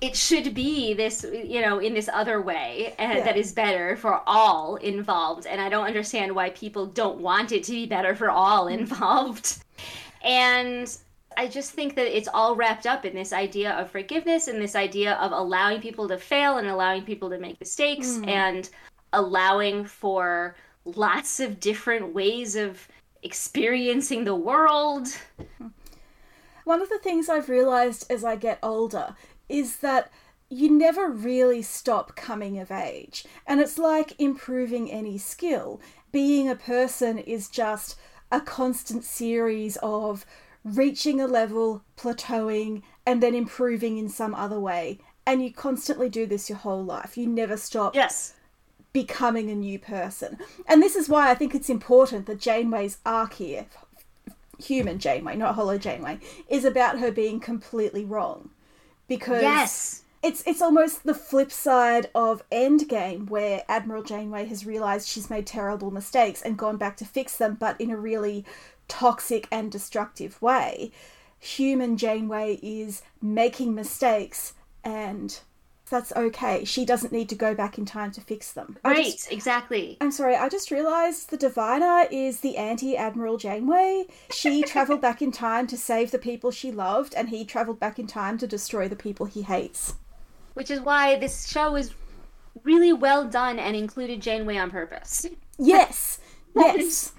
It 0.00 0.16
should 0.16 0.54
be 0.54 0.92
this, 0.92 1.24
you 1.32 1.60
know, 1.60 1.78
in 1.78 1.94
this 1.94 2.10
other 2.12 2.42
way 2.42 2.94
yeah. 2.98 3.22
that 3.22 3.36
is 3.36 3.52
better 3.52 3.96
for 3.96 4.22
all 4.26 4.74
involved. 4.74 5.46
And 5.46 5.60
I 5.60 5.68
don't 5.68 5.86
understand 5.86 6.34
why 6.34 6.50
people 6.50 6.86
don't 6.86 7.20
want 7.20 7.52
it 7.52 7.62
to 7.62 7.70
be 7.70 7.86
better 7.86 8.16
for 8.16 8.28
all 8.28 8.66
involved. 8.80 9.62
And 10.24 10.92
I 11.36 11.48
just 11.48 11.72
think 11.72 11.94
that 11.96 12.16
it's 12.16 12.28
all 12.28 12.56
wrapped 12.56 12.86
up 12.86 13.04
in 13.04 13.14
this 13.14 13.32
idea 13.32 13.72
of 13.72 13.90
forgiveness 13.90 14.48
and 14.48 14.60
this 14.60 14.76
idea 14.76 15.14
of 15.14 15.32
allowing 15.32 15.80
people 15.80 16.08
to 16.08 16.18
fail 16.18 16.58
and 16.58 16.68
allowing 16.68 17.02
people 17.02 17.30
to 17.30 17.38
make 17.38 17.60
mistakes 17.60 18.08
mm. 18.08 18.28
and 18.28 18.68
allowing 19.12 19.84
for 19.84 20.56
lots 20.84 21.40
of 21.40 21.60
different 21.60 22.14
ways 22.14 22.56
of 22.56 22.86
experiencing 23.22 24.24
the 24.24 24.34
world. 24.34 25.08
One 26.64 26.82
of 26.82 26.88
the 26.88 26.98
things 26.98 27.28
I've 27.28 27.48
realized 27.48 28.10
as 28.10 28.24
I 28.24 28.36
get 28.36 28.58
older 28.62 29.14
is 29.48 29.78
that 29.78 30.10
you 30.48 30.70
never 30.70 31.08
really 31.08 31.62
stop 31.62 32.16
coming 32.16 32.58
of 32.58 32.70
age. 32.70 33.24
And 33.46 33.60
it's 33.60 33.78
like 33.78 34.18
improving 34.20 34.90
any 34.90 35.18
skill. 35.18 35.80
Being 36.12 36.48
a 36.48 36.56
person 36.56 37.18
is 37.18 37.48
just 37.48 37.98
a 38.30 38.40
constant 38.40 39.04
series 39.04 39.76
of 39.82 40.24
reaching 40.64 41.20
a 41.20 41.26
level, 41.26 41.82
plateauing, 41.96 42.82
and 43.06 43.22
then 43.22 43.34
improving 43.34 43.98
in 43.98 44.08
some 44.08 44.34
other 44.34 44.58
way. 44.58 44.98
And 45.26 45.42
you 45.42 45.52
constantly 45.52 46.08
do 46.08 46.26
this 46.26 46.48
your 46.48 46.58
whole 46.58 46.82
life. 46.82 47.16
You 47.16 47.26
never 47.26 47.56
stop 47.56 47.94
yes. 47.94 48.34
becoming 48.92 49.50
a 49.50 49.54
new 49.54 49.78
person. 49.78 50.38
And 50.66 50.82
this 50.82 50.96
is 50.96 51.08
why 51.08 51.30
I 51.30 51.34
think 51.34 51.54
it's 51.54 51.70
important 51.70 52.26
that 52.26 52.40
Janeway's 52.40 52.98
arc 53.06 53.34
here, 53.34 53.66
human 54.58 54.98
Janeway, 54.98 55.36
not 55.36 55.54
holo 55.54 55.78
Janeway, 55.78 56.18
is 56.48 56.64
about 56.64 56.98
her 56.98 57.10
being 57.10 57.40
completely 57.40 58.04
wrong. 58.04 58.50
Because 59.06 59.42
yes. 59.42 60.02
it's 60.22 60.42
it's 60.46 60.62
almost 60.62 61.04
the 61.04 61.14
flip 61.14 61.52
side 61.52 62.10
of 62.14 62.42
Endgame, 62.50 63.28
where 63.28 63.64
Admiral 63.68 64.02
Janeway 64.02 64.46
has 64.46 64.64
realized 64.64 65.08
she's 65.08 65.28
made 65.28 65.46
terrible 65.46 65.90
mistakes 65.90 66.40
and 66.40 66.56
gone 66.56 66.78
back 66.78 66.96
to 66.98 67.04
fix 67.04 67.36
them, 67.36 67.56
but 67.58 67.78
in 67.78 67.90
a 67.90 67.96
really 67.96 68.44
toxic 68.88 69.48
and 69.50 69.70
destructive 69.70 70.40
way. 70.40 70.92
Human 71.38 71.96
Janeway 71.96 72.58
is 72.62 73.02
making 73.20 73.74
mistakes 73.74 74.54
and 74.82 75.40
that's 75.90 76.12
okay. 76.16 76.64
She 76.64 76.84
doesn't 76.84 77.12
need 77.12 77.28
to 77.28 77.34
go 77.34 77.54
back 77.54 77.78
in 77.78 77.84
time 77.84 78.10
to 78.12 78.20
fix 78.20 78.52
them. 78.52 78.78
Right, 78.84 79.12
just, 79.12 79.30
exactly. 79.30 79.96
I'm 80.00 80.10
sorry, 80.10 80.34
I 80.34 80.48
just 80.48 80.70
realised 80.70 81.30
the 81.30 81.36
Diviner 81.36 82.06
is 82.10 82.40
the 82.40 82.56
anti 82.56 82.96
Admiral 82.96 83.36
Janeway. 83.36 84.06
She 84.30 84.62
travelled 84.66 85.00
back 85.00 85.20
in 85.20 85.30
time 85.30 85.66
to 85.68 85.76
save 85.76 86.10
the 86.10 86.18
people 86.18 86.50
she 86.50 86.72
loved, 86.72 87.14
and 87.14 87.28
he 87.28 87.44
travelled 87.44 87.78
back 87.78 87.98
in 87.98 88.06
time 88.06 88.38
to 88.38 88.46
destroy 88.46 88.88
the 88.88 88.96
people 88.96 89.26
he 89.26 89.42
hates. 89.42 89.94
Which 90.54 90.70
is 90.70 90.80
why 90.80 91.16
this 91.16 91.48
show 91.48 91.76
is 91.76 91.92
really 92.62 92.92
well 92.92 93.28
done 93.28 93.58
and 93.58 93.76
included 93.76 94.22
Janeway 94.22 94.56
on 94.56 94.70
purpose. 94.70 95.26
Yes, 95.58 96.18
yes. 96.56 97.12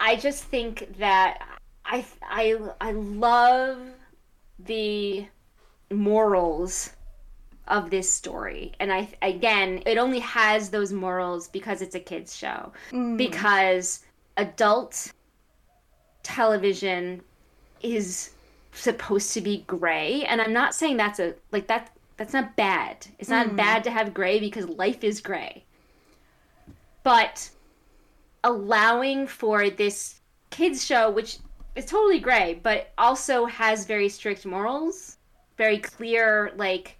I 0.00 0.16
just 0.16 0.44
think 0.44 0.96
that 0.98 1.38
I 1.84 2.04
I 2.22 2.58
I 2.80 2.92
love 2.92 3.78
the 4.58 5.26
morals 5.90 6.90
of 7.68 7.90
this 7.90 8.12
story. 8.12 8.72
And 8.80 8.92
I 8.92 9.08
again, 9.22 9.82
it 9.86 9.98
only 9.98 10.18
has 10.20 10.70
those 10.70 10.92
morals 10.92 11.46
because 11.48 11.82
it's 11.82 11.94
a 11.94 12.00
kids 12.00 12.34
show. 12.34 12.72
Mm. 12.90 13.16
Because 13.16 14.04
adult 14.36 15.12
television 16.22 17.22
is 17.82 18.30
supposed 18.72 19.34
to 19.34 19.40
be 19.40 19.64
gray 19.66 20.22
and 20.24 20.40
i'm 20.40 20.52
not 20.52 20.74
saying 20.74 20.96
that's 20.96 21.18
a 21.18 21.34
like 21.50 21.66
that 21.66 21.90
that's 22.16 22.32
not 22.32 22.54
bad 22.56 23.06
it's 23.18 23.28
not 23.28 23.48
mm. 23.48 23.56
bad 23.56 23.82
to 23.82 23.90
have 23.90 24.14
gray 24.14 24.38
because 24.38 24.68
life 24.68 25.02
is 25.02 25.20
gray 25.20 25.64
but 27.02 27.50
allowing 28.44 29.26
for 29.26 29.70
this 29.70 30.20
kids 30.50 30.84
show 30.84 31.10
which 31.10 31.38
is 31.76 31.84
totally 31.84 32.18
gray 32.18 32.58
but 32.62 32.92
also 32.98 33.46
has 33.46 33.86
very 33.86 34.08
strict 34.08 34.44
morals 34.44 35.18
very 35.56 35.78
clear 35.78 36.52
like 36.56 36.98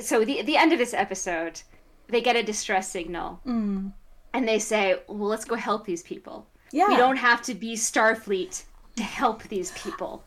so 0.00 0.24
the 0.24 0.42
the 0.42 0.56
end 0.56 0.72
of 0.72 0.78
this 0.78 0.94
episode 0.94 1.60
they 2.08 2.20
get 2.20 2.36
a 2.36 2.42
distress 2.42 2.90
signal 2.90 3.40
mm. 3.46 3.92
and 4.32 4.48
they 4.48 4.58
say 4.58 4.96
well 5.08 5.28
let's 5.28 5.44
go 5.44 5.54
help 5.54 5.84
these 5.84 6.02
people 6.02 6.46
yeah 6.72 6.88
we 6.88 6.96
don't 6.96 7.16
have 7.16 7.42
to 7.42 7.54
be 7.54 7.74
starfleet 7.74 8.64
to 8.96 9.02
help 9.02 9.42
these 9.44 9.72
people 9.72 10.24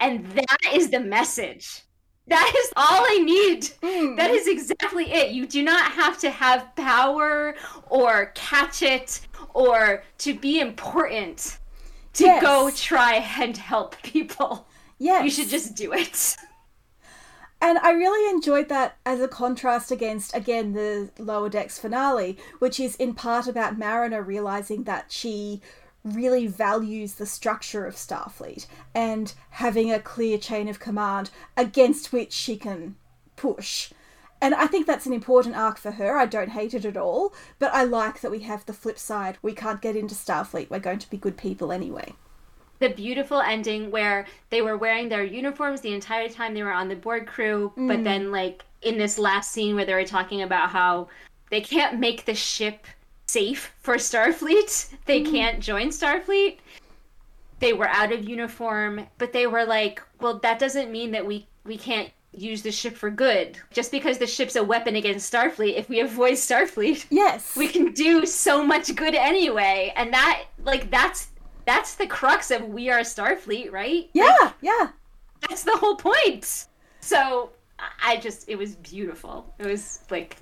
and 0.00 0.26
that 0.32 0.58
is 0.72 0.90
the 0.90 1.00
message. 1.00 1.82
That 2.28 2.52
is 2.56 2.72
all 2.76 3.04
I 3.04 3.18
need. 3.18 3.62
Mm. 3.82 4.16
That 4.16 4.30
is 4.30 4.48
exactly 4.48 5.12
it. 5.12 5.30
You 5.30 5.46
do 5.46 5.62
not 5.62 5.92
have 5.92 6.18
to 6.18 6.30
have 6.30 6.74
power 6.74 7.54
or 7.88 8.32
catch 8.34 8.82
it 8.82 9.20
or 9.54 10.02
to 10.18 10.34
be 10.34 10.60
important 10.60 11.58
to 12.14 12.24
yes. 12.24 12.42
go 12.42 12.70
try 12.74 13.16
and 13.38 13.56
help 13.56 14.00
people. 14.02 14.66
Yes. 14.98 15.24
You 15.24 15.30
should 15.30 15.50
just 15.50 15.74
do 15.76 15.92
it. 15.92 16.36
And 17.60 17.78
I 17.78 17.90
really 17.92 18.30
enjoyed 18.30 18.68
that 18.68 18.96
as 19.06 19.20
a 19.20 19.28
contrast 19.28 19.90
against, 19.90 20.36
again, 20.36 20.72
the 20.72 21.10
Lower 21.18 21.48
Decks 21.48 21.78
finale, 21.78 22.36
which 22.58 22.78
is 22.78 22.96
in 22.96 23.14
part 23.14 23.46
about 23.46 23.78
Mariner 23.78 24.22
realizing 24.22 24.84
that 24.84 25.10
she 25.10 25.62
really 26.14 26.46
values 26.46 27.14
the 27.14 27.26
structure 27.26 27.86
of 27.86 27.94
Starfleet 27.94 28.66
and 28.94 29.34
having 29.50 29.92
a 29.92 30.00
clear 30.00 30.38
chain 30.38 30.68
of 30.68 30.80
command 30.80 31.30
against 31.56 32.12
which 32.12 32.32
she 32.32 32.56
can 32.56 32.96
push. 33.36 33.90
And 34.40 34.54
I 34.54 34.66
think 34.66 34.86
that's 34.86 35.06
an 35.06 35.12
important 35.12 35.56
arc 35.56 35.78
for 35.78 35.92
her. 35.92 36.18
I 36.18 36.26
don't 36.26 36.50
hate 36.50 36.74
it 36.74 36.84
at 36.84 36.96
all, 36.96 37.34
but 37.58 37.72
I 37.72 37.84
like 37.84 38.20
that 38.20 38.30
we 38.30 38.40
have 38.40 38.66
the 38.66 38.72
flip 38.72 38.98
side. 38.98 39.38
We 39.42 39.52
can't 39.52 39.80
get 39.80 39.96
into 39.96 40.14
Starfleet. 40.14 40.70
We're 40.70 40.78
going 40.78 40.98
to 40.98 41.10
be 41.10 41.16
good 41.16 41.36
people 41.36 41.72
anyway. 41.72 42.12
The 42.78 42.90
beautiful 42.90 43.40
ending 43.40 43.90
where 43.90 44.26
they 44.50 44.60
were 44.60 44.76
wearing 44.76 45.08
their 45.08 45.24
uniforms 45.24 45.80
the 45.80 45.94
entire 45.94 46.28
time 46.28 46.52
they 46.52 46.62
were 46.62 46.72
on 46.72 46.88
the 46.88 46.94
board 46.96 47.26
crew, 47.26 47.72
mm. 47.76 47.88
but 47.88 48.04
then, 48.04 48.30
like, 48.30 48.64
in 48.82 48.98
this 48.98 49.18
last 49.18 49.52
scene 49.52 49.74
where 49.74 49.86
they 49.86 49.94
were 49.94 50.04
talking 50.04 50.42
about 50.42 50.68
how 50.68 51.08
they 51.50 51.62
can't 51.62 51.98
make 51.98 52.26
the 52.26 52.34
ship 52.34 52.86
safe 53.26 53.72
for 53.80 53.96
Starfleet. 53.96 54.94
They 55.04 55.22
mm. 55.22 55.30
can't 55.30 55.60
join 55.60 55.88
Starfleet. 55.88 56.58
They 57.58 57.72
were 57.72 57.88
out 57.88 58.12
of 58.12 58.28
uniform, 58.28 59.06
but 59.18 59.32
they 59.32 59.46
were 59.46 59.64
like, 59.64 60.02
well, 60.20 60.38
that 60.40 60.58
doesn't 60.58 60.92
mean 60.92 61.10
that 61.12 61.26
we 61.26 61.46
we 61.64 61.76
can't 61.76 62.10
use 62.32 62.62
the 62.62 62.70
ship 62.70 62.94
for 62.94 63.10
good. 63.10 63.58
Just 63.72 63.90
because 63.90 64.18
the 64.18 64.26
ship's 64.26 64.56
a 64.56 64.62
weapon 64.62 64.96
against 64.96 65.32
Starfleet, 65.32 65.76
if 65.76 65.88
we 65.88 66.00
avoid 66.00 66.34
Starfleet, 66.34 67.06
yes, 67.10 67.56
we 67.56 67.68
can 67.68 67.92
do 67.92 68.26
so 68.26 68.64
much 68.64 68.94
good 68.94 69.14
anyway. 69.14 69.92
And 69.96 70.12
that 70.12 70.44
like 70.64 70.90
that's 70.90 71.28
that's 71.64 71.94
the 71.94 72.06
crux 72.06 72.50
of 72.50 72.68
we 72.68 72.90
are 72.90 73.00
Starfleet, 73.00 73.72
right? 73.72 74.08
Yeah, 74.12 74.34
like, 74.40 74.54
yeah. 74.60 74.88
That's 75.48 75.64
the 75.64 75.76
whole 75.76 75.96
point. 75.96 76.66
So 77.00 77.50
I 78.02 78.18
just 78.18 78.48
it 78.48 78.56
was 78.56 78.76
beautiful. 78.76 79.52
It 79.58 79.66
was 79.66 80.04
like 80.10 80.36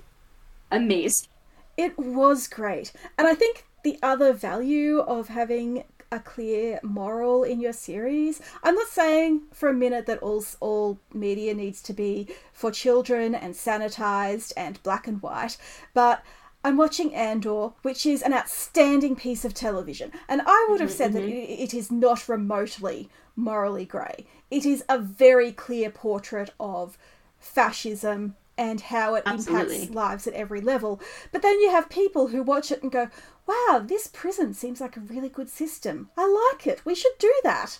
amazing. 0.71 1.29
It 1.77 1.97
was 1.97 2.47
great. 2.47 2.93
And 3.17 3.27
I 3.27 3.35
think 3.35 3.65
the 3.83 3.99
other 4.01 4.33
value 4.33 4.99
of 4.99 5.27
having 5.27 5.83
a 6.11 6.19
clear 6.19 6.79
moral 6.81 7.43
in 7.43 7.59
your 7.59 7.73
series. 7.73 8.41
I'm 8.63 8.75
not 8.75 8.87
saying 8.87 9.41
for 9.51 9.69
a 9.69 9.73
minute 9.73 10.05
that 10.05 10.19
all 10.19 10.43
all 10.59 10.99
media 11.13 11.53
needs 11.53 11.81
to 11.83 11.93
be 11.93 12.27
for 12.53 12.71
children 12.71 13.35
and 13.35 13.53
sanitized 13.53 14.53
and 14.55 14.81
black 14.83 15.07
and 15.07 15.21
white, 15.21 15.57
but 15.93 16.23
I'm 16.63 16.77
watching 16.77 17.13
Andor, 17.13 17.73
which 17.83 18.05
is 18.05 18.23
an 18.23 18.33
outstanding 18.33 19.15
piece 19.15 19.45
of 19.45 19.53
television, 19.53 20.11
and 20.27 20.41
I 20.45 20.67
would 20.69 20.81
have 20.81 20.91
said 20.91 21.11
mm-hmm. 21.11 21.29
that 21.29 21.63
it 21.63 21.73
is 21.73 21.91
not 21.91 22.29
remotely 22.29 23.09
morally 23.35 23.85
grey. 23.85 24.25
It 24.49 24.65
is 24.65 24.83
a 24.89 24.97
very 24.97 25.51
clear 25.51 25.89
portrait 25.91 26.51
of 26.59 26.97
fascism, 27.37 28.35
and 28.57 28.81
how 28.81 29.15
it 29.15 29.23
Absolutely. 29.25 29.75
impacts 29.75 29.95
lives 29.95 30.27
at 30.27 30.33
every 30.33 30.61
level. 30.61 31.01
But 31.31 31.41
then 31.41 31.59
you 31.59 31.71
have 31.71 31.89
people 31.89 32.27
who 32.27 32.41
watch 32.41 32.71
it 32.71 32.81
and 32.81 32.91
go, 32.91 33.09
wow, 33.45 33.83
this 33.83 34.07
prison 34.07 34.53
seems 34.53 34.81
like 34.81 34.97
a 34.97 35.01
really 35.01 35.29
good 35.29 35.49
system. 35.49 36.09
I 36.17 36.51
like 36.53 36.67
it. 36.67 36.85
We 36.85 36.95
should 36.95 37.17
do 37.19 37.33
that. 37.43 37.77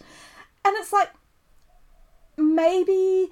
And 0.63 0.75
it's 0.77 0.91
like, 0.91 1.11
maybe 2.37 3.29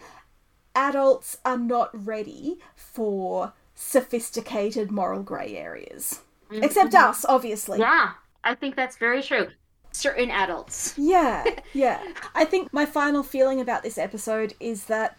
adults 0.75 1.37
are 1.43 1.57
not 1.57 1.89
ready 1.93 2.59
for 2.75 3.53
sophisticated 3.75 4.91
moral 4.91 5.23
grey 5.23 5.57
areas. 5.57 6.21
Mm-hmm. 6.51 6.63
Except 6.63 6.95
us, 6.95 7.25
obviously. 7.25 7.79
Yeah, 7.79 8.11
I 8.43 8.55
think 8.55 8.75
that's 8.75 8.97
very 8.97 9.21
true. 9.21 9.47
Certain 9.91 10.31
adults. 10.31 10.93
Yeah, 10.97 11.43
yeah. 11.73 12.01
I 12.35 12.45
think 12.45 12.73
my 12.73 12.85
final 12.85 13.23
feeling 13.23 13.61
about 13.61 13.83
this 13.83 13.97
episode 13.97 14.53
is 14.59 14.85
that 14.85 15.17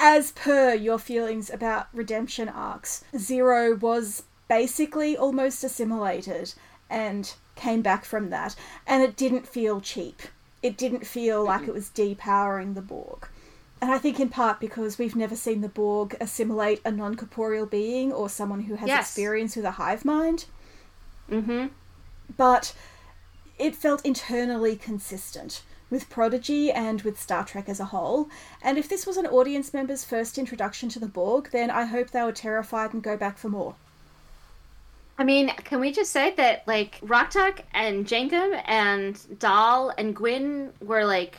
as 0.00 0.32
per 0.32 0.72
your 0.72 0.98
feelings 0.98 1.50
about 1.50 1.88
redemption 1.92 2.48
arcs, 2.48 3.04
Zero 3.16 3.76
was 3.76 4.22
basically 4.48 5.14
almost 5.14 5.62
assimilated 5.62 6.54
and 6.88 7.34
came 7.54 7.82
back 7.82 8.06
from 8.06 8.30
that, 8.30 8.56
and 8.86 9.02
it 9.02 9.14
didn't 9.14 9.46
feel 9.46 9.80
cheap. 9.80 10.22
It 10.62 10.78
didn't 10.78 11.06
feel 11.06 11.44
like 11.44 11.68
it 11.68 11.74
was 11.74 11.90
depowering 11.90 12.74
the 12.74 12.80
Borg. 12.80 13.28
And 13.82 13.92
I 13.92 13.98
think 13.98 14.18
in 14.18 14.30
part 14.30 14.58
because 14.58 14.98
we've 14.98 15.16
never 15.16 15.36
seen 15.36 15.60
the 15.60 15.68
Borg 15.68 16.16
assimilate 16.20 16.80
a 16.84 16.90
non 16.90 17.14
corporeal 17.14 17.66
being 17.66 18.10
or 18.10 18.28
someone 18.28 18.60
who 18.62 18.76
has 18.76 18.88
yes. 18.88 19.06
experience 19.06 19.54
with 19.54 19.64
a 19.66 19.72
hive 19.72 20.04
mind. 20.04 20.46
Mm-hmm. 21.30 21.66
But 22.36 22.74
it 23.58 23.76
felt 23.76 24.04
internally 24.04 24.76
consistent 24.76 25.62
with 25.90 26.08
Prodigy 26.08 26.70
and 26.70 27.02
with 27.02 27.20
Star 27.20 27.44
Trek 27.44 27.68
as 27.68 27.80
a 27.80 27.86
whole. 27.86 28.30
And 28.62 28.78
if 28.78 28.88
this 28.88 29.06
was 29.06 29.16
an 29.16 29.26
audience 29.26 29.74
member's 29.74 30.04
first 30.04 30.38
introduction 30.38 30.88
to 30.90 30.98
the 30.98 31.06
Borg, 31.06 31.50
then 31.50 31.70
I 31.70 31.84
hope 31.84 32.10
they 32.10 32.22
were 32.22 32.32
terrified 32.32 32.94
and 32.94 33.02
go 33.02 33.16
back 33.16 33.36
for 33.38 33.48
more. 33.48 33.74
I 35.18 35.24
mean, 35.24 35.50
can 35.64 35.80
we 35.80 35.92
just 35.92 36.12
say 36.12 36.32
that 36.36 36.66
like 36.66 36.98
Rok-Tahk 37.02 37.64
and 37.74 38.06
Jankom 38.06 38.62
and 38.64 39.38
Dal 39.38 39.92
and 39.98 40.16
Gwyn 40.16 40.72
were 40.80 41.04
like 41.04 41.38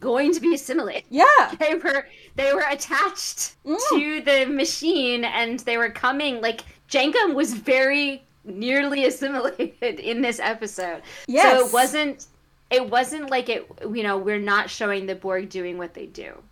going 0.00 0.32
to 0.32 0.40
be 0.40 0.54
assimilated. 0.54 1.04
Yeah. 1.10 1.24
They 1.58 1.74
were 1.74 2.06
they 2.36 2.54
were 2.54 2.64
attached 2.70 3.54
mm. 3.64 3.78
to 3.90 4.22
the 4.22 4.46
machine 4.46 5.24
and 5.24 5.60
they 5.60 5.76
were 5.76 5.90
coming 5.90 6.40
like 6.40 6.62
Jankom 6.88 7.34
was 7.34 7.52
very 7.52 8.22
nearly 8.44 9.04
assimilated 9.04 10.00
in 10.00 10.22
this 10.22 10.40
episode. 10.40 11.02
Yes. 11.26 11.60
So 11.60 11.66
it 11.66 11.72
wasn't 11.72 12.26
it 12.70 12.88
wasn't 12.88 13.30
like 13.30 13.48
it 13.48 13.70
you 13.82 14.02
know 14.02 14.16
we're 14.16 14.38
not 14.38 14.70
showing 14.70 15.06
the 15.06 15.14
borg 15.14 15.48
doing 15.48 15.78
what 15.78 15.94
they 15.94 16.06
do. 16.06 16.42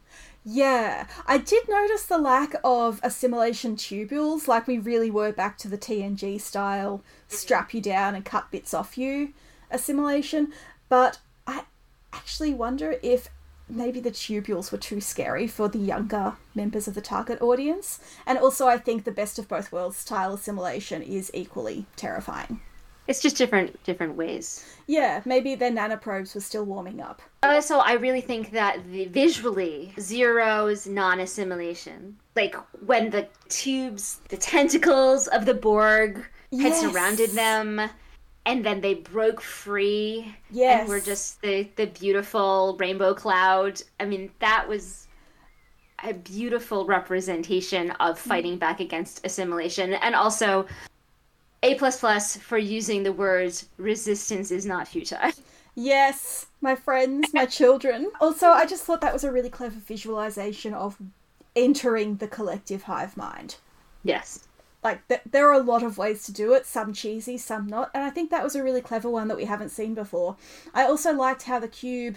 Yeah. 0.44 1.06
I 1.26 1.38
did 1.38 1.68
notice 1.68 2.06
the 2.06 2.16
lack 2.16 2.54
of 2.64 3.00
assimilation 3.02 3.76
tubules 3.76 4.48
like 4.48 4.66
we 4.66 4.78
really 4.78 5.10
were 5.10 5.32
back 5.32 5.58
to 5.58 5.68
the 5.68 5.76
tng 5.76 6.40
style 6.40 6.98
mm-hmm. 6.98 7.36
strap 7.36 7.74
you 7.74 7.80
down 7.80 8.14
and 8.14 8.24
cut 8.24 8.50
bits 8.50 8.72
off 8.74 8.96
you 8.96 9.32
assimilation. 9.70 10.52
But 10.88 11.18
i 11.46 11.64
actually 12.12 12.54
wonder 12.54 12.96
if 13.02 13.28
maybe 13.68 14.00
the 14.00 14.10
tubules 14.10 14.72
were 14.72 14.78
too 14.78 15.00
scary 15.00 15.46
for 15.46 15.68
the 15.68 15.78
younger 15.78 16.36
members 16.54 16.88
of 16.88 16.94
the 16.94 17.02
target 17.02 17.40
audience. 17.42 18.00
And 18.26 18.38
also 18.38 18.66
i 18.66 18.78
think 18.78 19.04
the 19.04 19.12
best 19.12 19.38
of 19.38 19.48
both 19.48 19.70
worlds 19.70 19.98
style 19.98 20.34
assimilation 20.34 21.02
is 21.02 21.30
equally 21.34 21.86
terrifying 21.96 22.60
it's 23.08 23.20
just 23.20 23.36
different 23.36 23.82
different 23.84 24.14
ways. 24.14 24.64
Yeah, 24.86 25.22
maybe 25.24 25.54
their 25.54 25.72
nanoprobes 25.72 26.34
were 26.34 26.40
still 26.40 26.64
warming 26.64 27.00
up. 27.00 27.20
Uh, 27.42 27.60
so 27.60 27.80
I 27.80 27.94
really 27.94 28.20
think 28.20 28.52
that 28.52 28.90
the, 28.90 29.06
visually, 29.06 29.92
Zero's 29.98 30.86
non-assimilation, 30.86 32.16
like 32.36 32.54
when 32.86 33.10
the 33.10 33.28
tubes, 33.48 34.20
the 34.28 34.36
tentacles 34.36 35.26
of 35.28 35.46
the 35.46 35.54
Borg 35.54 36.24
yes. 36.50 36.80
had 36.80 36.90
surrounded 36.90 37.30
them, 37.30 37.80
and 38.46 38.64
then 38.64 38.80
they 38.80 38.94
broke 38.94 39.40
free, 39.40 40.34
yes. 40.50 40.80
and 40.80 40.88
were 40.88 41.00
just 41.00 41.40
the 41.40 41.68
the 41.76 41.86
beautiful 41.86 42.76
rainbow 42.78 43.14
cloud. 43.14 43.82
I 43.98 44.04
mean, 44.04 44.30
that 44.40 44.68
was 44.68 45.08
a 46.04 46.12
beautiful 46.12 46.86
representation 46.86 47.90
of 47.92 48.18
fighting 48.18 48.56
mm. 48.56 48.60
back 48.60 48.80
against 48.80 49.24
assimilation 49.26 49.94
and 49.94 50.14
also 50.14 50.64
a 51.62 51.74
plus 51.74 52.00
plus 52.00 52.36
for 52.36 52.58
using 52.58 53.02
the 53.02 53.12
words 53.12 53.66
resistance 53.76 54.50
is 54.50 54.66
not 54.66 54.88
futile. 54.88 55.32
Yes, 55.80 56.46
my 56.60 56.74
friends, 56.74 57.32
my 57.32 57.46
children. 57.60 58.10
Also, 58.20 58.48
I 58.48 58.66
just 58.66 58.82
thought 58.82 59.00
that 59.00 59.12
was 59.12 59.22
a 59.22 59.30
really 59.30 59.48
clever 59.48 59.78
visualization 59.78 60.74
of 60.74 60.96
entering 61.54 62.16
the 62.16 62.26
collective 62.26 62.82
hive 62.82 63.16
mind. 63.16 63.58
Yes. 64.02 64.48
Like, 64.82 65.06
th- 65.06 65.20
there 65.30 65.48
are 65.48 65.52
a 65.52 65.62
lot 65.62 65.84
of 65.84 65.96
ways 65.96 66.24
to 66.24 66.32
do 66.32 66.52
it, 66.52 66.66
some 66.66 66.92
cheesy, 66.92 67.38
some 67.38 67.68
not, 67.68 67.92
and 67.94 68.02
I 68.02 68.10
think 68.10 68.30
that 68.30 68.42
was 68.42 68.56
a 68.56 68.62
really 68.64 68.80
clever 68.80 69.08
one 69.08 69.28
that 69.28 69.36
we 69.36 69.44
haven't 69.44 69.68
seen 69.68 69.94
before. 69.94 70.36
I 70.74 70.82
also 70.82 71.12
liked 71.12 71.44
how 71.44 71.60
the 71.60 71.68
cube, 71.68 72.16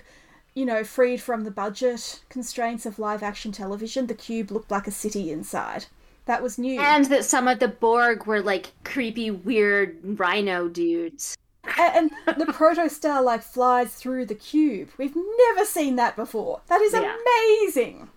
you 0.56 0.66
know, 0.66 0.84
freed 0.84 1.22
from 1.22 1.44
the 1.44 1.52
budget 1.52 2.22
constraints 2.30 2.88
of 2.88 2.98
live 2.98 3.22
action 3.22 3.52
television, 3.52 4.08
the 4.08 4.16
cube 4.16 4.50
looked 4.50 4.72
like 4.72 4.88
a 4.88 4.92
city 4.92 5.32
inside. 5.32 5.86
That 6.26 6.42
was 6.44 6.58
new. 6.58 6.80
And 6.80 7.06
that 7.06 7.26
some 7.26 7.48
of 7.48 7.60
the 7.60 7.68
Borg 7.68 8.26
were 8.28 8.42
like 8.42 8.72
creepy, 8.84 9.32
weird 9.32 9.98
rhino 10.20 10.68
dudes. 10.68 11.38
And, 11.80 12.12
and 12.28 12.42
the 12.42 12.46
protostar 12.46 13.24
like 13.24 13.44
flies 13.44 13.94
through 13.94 14.26
the 14.26 14.36
cube. 14.36 14.90
We've 14.98 15.16
never 15.16 15.66
seen 15.66 15.96
that 15.98 16.16
before. 16.16 16.62
That 16.68 16.82
is 16.82 16.94
Yeah. 16.94 17.16
amazing. 17.62 18.10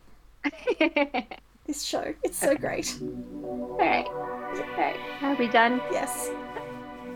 This 1.67 1.83
show, 1.83 2.13
it's 2.23 2.37
so 2.37 2.55
great. 2.55 2.95
All 3.03 3.79
right. 3.79 4.05
All 4.07 4.55
right. 4.77 4.97
Are 5.23 5.35
we 5.35 5.49
done? 5.49 5.81
Yes. 5.91 6.29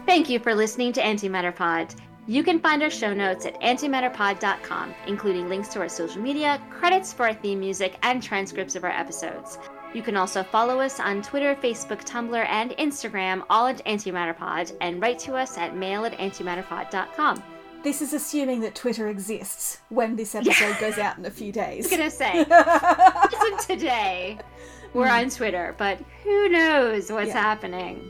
Thank 0.07 0.31
you 0.31 0.39
for 0.39 0.55
listening 0.55 0.95
to 0.95 1.03
Antimatter 1.03 1.55
Pod. 1.55 1.95
You 2.27 2.43
can 2.43 2.59
find 2.59 2.83
our 2.83 2.89
show 2.89 3.13
notes 3.13 3.45
at 3.45 3.61
antimatterpod.com, 3.61 4.95
including 5.07 5.51
links 5.51 5.69
to 5.69 5.81
our 5.81 5.89
social 5.91 6.23
media, 6.23 6.63
credits 6.71 7.13
for 7.13 7.27
our 7.27 7.35
theme 7.35 7.61
music, 7.61 7.99
and 8.03 8.23
transcripts 8.23 8.75
of 8.75 8.85
our 8.85 8.91
episodes. 8.91 9.59
You 9.95 10.03
can 10.03 10.17
also 10.17 10.43
follow 10.43 10.81
us 10.81 11.01
on 11.01 11.23
Twitter, 11.23 11.55
Facebook, 11.55 12.05
Tumblr, 12.05 12.47
and 12.49 12.73
Instagram, 12.73 13.43
all 13.49 13.67
at 13.67 13.85
Antimatterpod, 13.87 14.77
and 14.81 15.01
write 15.01 15.19
to 15.21 15.35
us 15.35 15.57
at 15.57 15.75
mail 15.77 16.05
at 16.05 16.17
antimatterpod.com. 16.19 17.43
This 17.83 18.03
is 18.03 18.13
assuming 18.13 18.61
that 18.61 18.75
Twitter 18.75 19.09
exists 19.09 19.79
when 19.89 20.15
this 20.17 20.35
episode 20.35 20.79
goes 20.79 20.99
out 20.99 21.17
in 21.17 21.25
a 21.27 21.31
few 21.31 21.53
days. 21.53 21.87
I 21.93 21.97
was 21.97 21.97
gonna 21.97 22.11
say, 22.11 22.41
as 22.51 23.53
of 23.53 23.67
today, 23.67 24.39
we're 24.95 25.09
on 25.09 25.31
Twitter, 25.31 25.75
but 25.79 25.99
who 26.23 26.49
knows 26.49 27.11
what's 27.11 27.29
Yeah. 27.29 27.41
happening. 27.41 28.07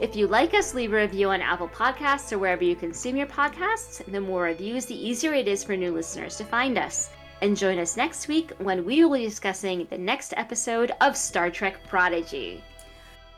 If 0.00 0.14
you 0.14 0.28
like 0.28 0.54
us, 0.54 0.74
leave 0.74 0.92
a 0.92 0.96
review 0.96 1.30
on 1.30 1.42
Apple 1.42 1.68
Podcasts 1.68 2.32
or 2.32 2.38
wherever 2.38 2.62
you 2.62 2.76
consume 2.76 3.16
your 3.16 3.26
podcasts. 3.26 4.04
The 4.10 4.20
more 4.20 4.42
reviews, 4.44 4.86
the 4.86 4.94
easier 4.94 5.34
it 5.34 5.48
is 5.48 5.64
for 5.64 5.76
new 5.76 5.90
listeners 5.92 6.36
to 6.36 6.44
find 6.44 6.78
us. 6.78 7.10
And 7.40 7.56
join 7.56 7.78
us 7.78 7.96
next 7.96 8.26
week 8.26 8.50
when 8.58 8.84
we 8.84 9.04
will 9.04 9.16
be 9.16 9.24
discussing 9.24 9.86
the 9.90 9.98
next 9.98 10.34
episode 10.36 10.90
of 11.00 11.16
Star 11.16 11.50
Trek 11.50 11.76
Prodigy. 11.86 12.62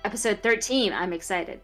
Episode 0.04 0.40
13, 0.42 0.92
I'm 0.92 1.12
excited. 1.12 1.60